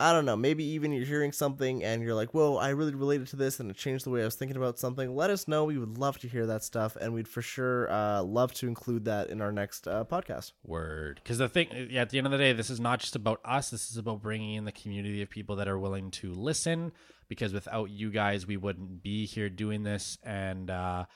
I 0.00 0.12
don't 0.12 0.24
know, 0.24 0.36
maybe 0.36 0.62
even 0.62 0.92
you're 0.92 1.04
hearing 1.04 1.32
something 1.32 1.82
and 1.82 2.04
you're 2.04 2.14
like, 2.14 2.32
whoa, 2.32 2.56
I 2.56 2.68
really 2.68 2.94
related 2.94 3.26
to 3.28 3.36
this 3.36 3.58
and 3.58 3.68
it 3.68 3.76
changed 3.76 4.06
the 4.06 4.10
way 4.10 4.22
I 4.22 4.24
was 4.26 4.36
thinking 4.36 4.56
about 4.56 4.78
something. 4.78 5.12
Let 5.12 5.30
us 5.30 5.48
know. 5.48 5.64
We 5.64 5.76
would 5.76 5.98
love 5.98 6.20
to 6.20 6.28
hear 6.28 6.46
that 6.46 6.62
stuff 6.62 6.94
and 6.94 7.12
we'd 7.12 7.26
for 7.26 7.42
sure 7.42 7.90
uh, 7.90 8.22
love 8.22 8.54
to 8.54 8.68
include 8.68 9.06
that 9.06 9.28
in 9.28 9.40
our 9.40 9.50
next 9.50 9.88
uh, 9.88 10.04
podcast. 10.04 10.52
Word. 10.62 11.20
Because 11.20 11.38
the 11.38 11.48
thing, 11.48 11.88
yeah, 11.90 12.02
at 12.02 12.10
the 12.10 12.18
end 12.18 12.28
of 12.28 12.30
the 12.30 12.38
day, 12.38 12.52
this 12.52 12.70
is 12.70 12.78
not 12.78 13.00
just 13.00 13.16
about 13.16 13.40
us. 13.44 13.70
This 13.70 13.90
is 13.90 13.96
about 13.96 14.22
bringing 14.22 14.54
in 14.54 14.64
the 14.64 14.72
community 14.72 15.20
of 15.20 15.30
people 15.30 15.56
that 15.56 15.66
are 15.66 15.78
willing 15.78 16.12
to 16.12 16.32
listen. 16.32 16.92
Because 17.26 17.52
without 17.52 17.90
you 17.90 18.10
guys, 18.10 18.46
we 18.46 18.56
wouldn't 18.56 19.02
be 19.02 19.26
here 19.26 19.50
doing 19.50 19.82
this. 19.82 20.16
And, 20.22 20.70
uh, 20.70 21.06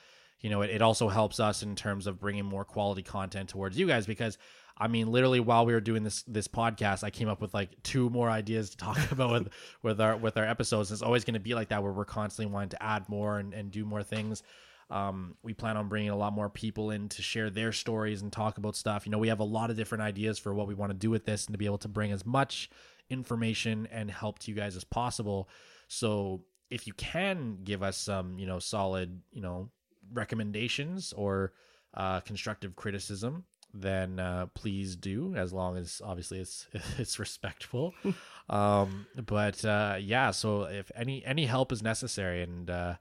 you 0.41 0.49
know, 0.49 0.61
it, 0.61 0.71
it 0.71 0.81
also 0.81 1.07
helps 1.07 1.39
us 1.39 1.63
in 1.63 1.75
terms 1.75 2.05
of 2.05 2.19
bringing 2.19 2.43
more 2.43 2.65
quality 2.65 3.01
content 3.01 3.47
towards 3.47 3.79
you 3.79 3.87
guys. 3.87 4.05
Because, 4.05 4.37
I 4.77 4.87
mean, 4.87 5.11
literally, 5.11 5.39
while 5.39 5.65
we 5.65 5.73
were 5.73 5.81
doing 5.81 6.03
this 6.03 6.23
this 6.23 6.47
podcast, 6.47 7.03
I 7.03 7.09
came 7.09 7.27
up 7.27 7.41
with 7.41 7.53
like 7.53 7.81
two 7.83 8.09
more 8.09 8.29
ideas 8.29 8.71
to 8.71 8.77
talk 8.77 8.99
about 9.11 9.31
with 9.31 9.49
with 9.81 10.01
our 10.01 10.17
with 10.17 10.37
our 10.37 10.45
episodes. 10.45 10.91
It's 10.91 11.01
always 11.01 11.23
going 11.23 11.35
to 11.35 11.39
be 11.39 11.53
like 11.53 11.69
that, 11.69 11.83
where 11.83 11.91
we're 11.91 12.05
constantly 12.05 12.51
wanting 12.51 12.69
to 12.69 12.83
add 12.83 13.07
more 13.09 13.39
and, 13.39 13.53
and 13.53 13.71
do 13.71 13.85
more 13.85 14.03
things. 14.03 14.43
Um, 14.89 15.35
we 15.41 15.53
plan 15.53 15.77
on 15.77 15.87
bringing 15.87 16.09
a 16.09 16.15
lot 16.15 16.33
more 16.33 16.49
people 16.49 16.91
in 16.91 17.09
to 17.09 17.21
share 17.21 17.49
their 17.49 17.71
stories 17.71 18.21
and 18.21 18.31
talk 18.31 18.57
about 18.57 18.75
stuff. 18.75 19.05
You 19.05 19.11
know, 19.11 19.17
we 19.17 19.29
have 19.29 19.39
a 19.39 19.45
lot 19.45 19.69
of 19.69 19.77
different 19.77 20.03
ideas 20.03 20.37
for 20.37 20.53
what 20.53 20.67
we 20.67 20.75
want 20.75 20.91
to 20.91 20.97
do 20.97 21.09
with 21.09 21.25
this 21.25 21.45
and 21.45 21.53
to 21.53 21.57
be 21.57 21.65
able 21.65 21.79
to 21.79 21.87
bring 21.87 22.11
as 22.11 22.25
much 22.25 22.69
information 23.09 23.87
and 23.91 24.11
help 24.11 24.39
to 24.39 24.51
you 24.51 24.57
guys 24.57 24.75
as 24.75 24.83
possible. 24.83 25.49
So 25.87 26.43
if 26.69 26.85
you 26.85 26.93
can 26.93 27.59
give 27.63 27.81
us 27.81 27.97
some, 27.97 28.37
you 28.37 28.45
know, 28.45 28.59
solid, 28.59 29.21
you 29.31 29.41
know, 29.41 29.69
recommendations 30.11 31.13
or 31.13 31.53
uh, 31.93 32.19
constructive 32.21 32.75
criticism, 32.75 33.45
then 33.73 34.19
uh, 34.19 34.47
please 34.53 34.95
do, 34.95 35.33
as 35.35 35.51
long 35.51 35.77
as 35.77 36.01
obviously 36.03 36.39
it's 36.39 36.67
it's 36.97 37.19
respectful. 37.19 37.93
um, 38.49 39.07
but 39.25 39.63
uh, 39.65 39.97
yeah, 39.99 40.31
so 40.31 40.63
if 40.63 40.91
any 40.95 41.25
any 41.25 41.45
help 41.45 41.71
is 41.71 41.81
necessary, 41.81 42.43
and 42.43 42.69
uh, 42.69 42.95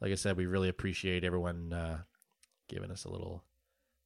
like 0.00 0.12
I 0.12 0.16
said, 0.16 0.36
we 0.36 0.46
really 0.46 0.68
appreciate 0.68 1.24
everyone 1.24 1.72
uh, 1.72 1.98
giving 2.68 2.90
us 2.90 3.04
a 3.04 3.10
little 3.10 3.44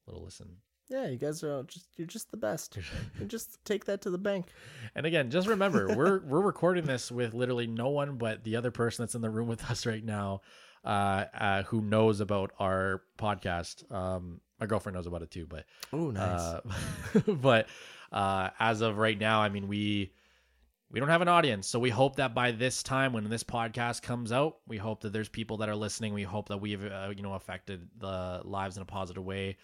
little 0.06 0.22
listen. 0.22 0.56
Yeah, 0.90 1.06
you 1.06 1.16
guys 1.16 1.42
are 1.44 1.62
just 1.62 1.86
you're 1.96 2.06
just 2.06 2.30
the 2.30 2.36
best. 2.36 2.76
You 3.20 3.26
just 3.26 3.64
take 3.64 3.84
that 3.84 4.02
to 4.02 4.10
the 4.10 4.18
bank. 4.18 4.46
And 4.94 5.06
again, 5.06 5.30
just 5.30 5.48
remember, 5.48 5.94
we're 5.94 6.20
we're 6.20 6.40
recording 6.40 6.84
this 6.84 7.10
with 7.10 7.32
literally 7.32 7.66
no 7.66 7.88
one 7.88 8.16
but 8.16 8.44
the 8.44 8.56
other 8.56 8.70
person 8.70 9.04
that's 9.04 9.14
in 9.14 9.22
the 9.22 9.30
room 9.30 9.48
with 9.48 9.70
us 9.70 9.86
right 9.86 10.04
now, 10.04 10.42
uh, 10.84 11.24
uh 11.32 11.62
who 11.64 11.80
knows 11.80 12.20
about 12.20 12.50
our 12.58 13.02
podcast. 13.18 13.90
Um, 13.92 14.40
my 14.60 14.66
girlfriend 14.66 14.94
knows 14.94 15.06
about 15.06 15.22
it 15.22 15.30
too, 15.30 15.46
but 15.46 15.64
Oh, 15.92 16.10
nice. 16.10 16.40
uh, 16.40 16.60
but 17.32 17.68
uh, 18.12 18.50
as 18.58 18.80
of 18.82 18.98
right 18.98 19.18
now, 19.18 19.40
I 19.40 19.48
mean, 19.48 19.66
we 19.68 20.12
we 20.92 20.98
don't 20.98 21.08
have 21.08 21.22
an 21.22 21.28
audience, 21.28 21.68
so 21.68 21.78
we 21.78 21.90
hope 21.90 22.16
that 22.16 22.34
by 22.34 22.50
this 22.50 22.82
time, 22.82 23.12
when 23.12 23.28
this 23.28 23.44
podcast 23.44 24.02
comes 24.02 24.32
out, 24.32 24.56
we 24.66 24.76
hope 24.76 25.02
that 25.02 25.12
there's 25.12 25.28
people 25.28 25.58
that 25.58 25.68
are 25.68 25.76
listening. 25.76 26.12
We 26.14 26.24
hope 26.24 26.48
that 26.48 26.58
we've 26.58 26.84
uh, 26.84 27.12
you 27.16 27.22
know 27.22 27.34
affected 27.34 27.88
the 27.98 28.40
lives 28.44 28.76
in 28.76 28.82
a 28.82 28.86
positive 28.86 29.24
way. 29.24 29.56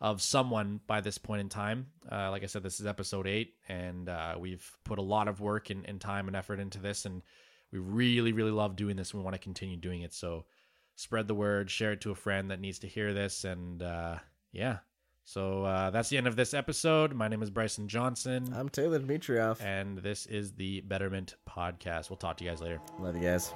of 0.00 0.20
someone 0.20 0.80
by 0.88 1.00
this 1.00 1.16
point 1.16 1.40
in 1.40 1.48
time. 1.48 1.86
Uh, 2.10 2.28
like 2.32 2.42
I 2.42 2.46
said, 2.46 2.64
this 2.64 2.80
is 2.80 2.86
episode 2.86 3.28
eight, 3.28 3.54
and 3.68 4.08
uh, 4.08 4.34
we've 4.36 4.68
put 4.82 4.98
a 4.98 5.02
lot 5.02 5.28
of 5.28 5.40
work 5.40 5.70
and, 5.70 5.88
and 5.88 6.00
time 6.00 6.26
and 6.26 6.36
effort 6.36 6.58
into 6.58 6.80
this, 6.80 7.04
and 7.04 7.22
we 7.70 7.78
really, 7.78 8.32
really 8.32 8.50
love 8.50 8.74
doing 8.74 8.96
this. 8.96 9.12
And 9.12 9.20
we 9.20 9.24
want 9.24 9.34
to 9.34 9.38
continue 9.40 9.76
doing 9.76 10.02
it. 10.02 10.12
So 10.12 10.44
spread 10.96 11.28
the 11.28 11.36
word, 11.36 11.70
share 11.70 11.92
it 11.92 12.00
to 12.00 12.10
a 12.10 12.16
friend 12.16 12.50
that 12.50 12.58
needs 12.60 12.80
to 12.80 12.88
hear 12.88 13.14
this, 13.14 13.44
and 13.44 13.80
uh, 13.80 14.16
yeah. 14.52 14.78
So 15.24 15.64
uh, 15.64 15.90
that's 15.90 16.08
the 16.08 16.16
end 16.18 16.26
of 16.26 16.34
this 16.36 16.52
episode. 16.52 17.14
My 17.14 17.28
name 17.28 17.42
is 17.42 17.50
Bryson 17.50 17.86
Johnson, 17.88 18.52
I'm 18.56 18.68
Taylor 18.68 18.98
Dmitrioff. 18.98 19.60
and 19.62 19.98
this 19.98 20.26
is 20.26 20.52
the 20.52 20.80
Betterment 20.80 21.36
Podcast. 21.48 22.10
We'll 22.10 22.16
talk 22.16 22.36
to 22.38 22.44
you 22.44 22.50
guys 22.50 22.60
later. 22.60 22.80
Love 22.98 23.16
you 23.16 23.22
guys. 23.22 23.52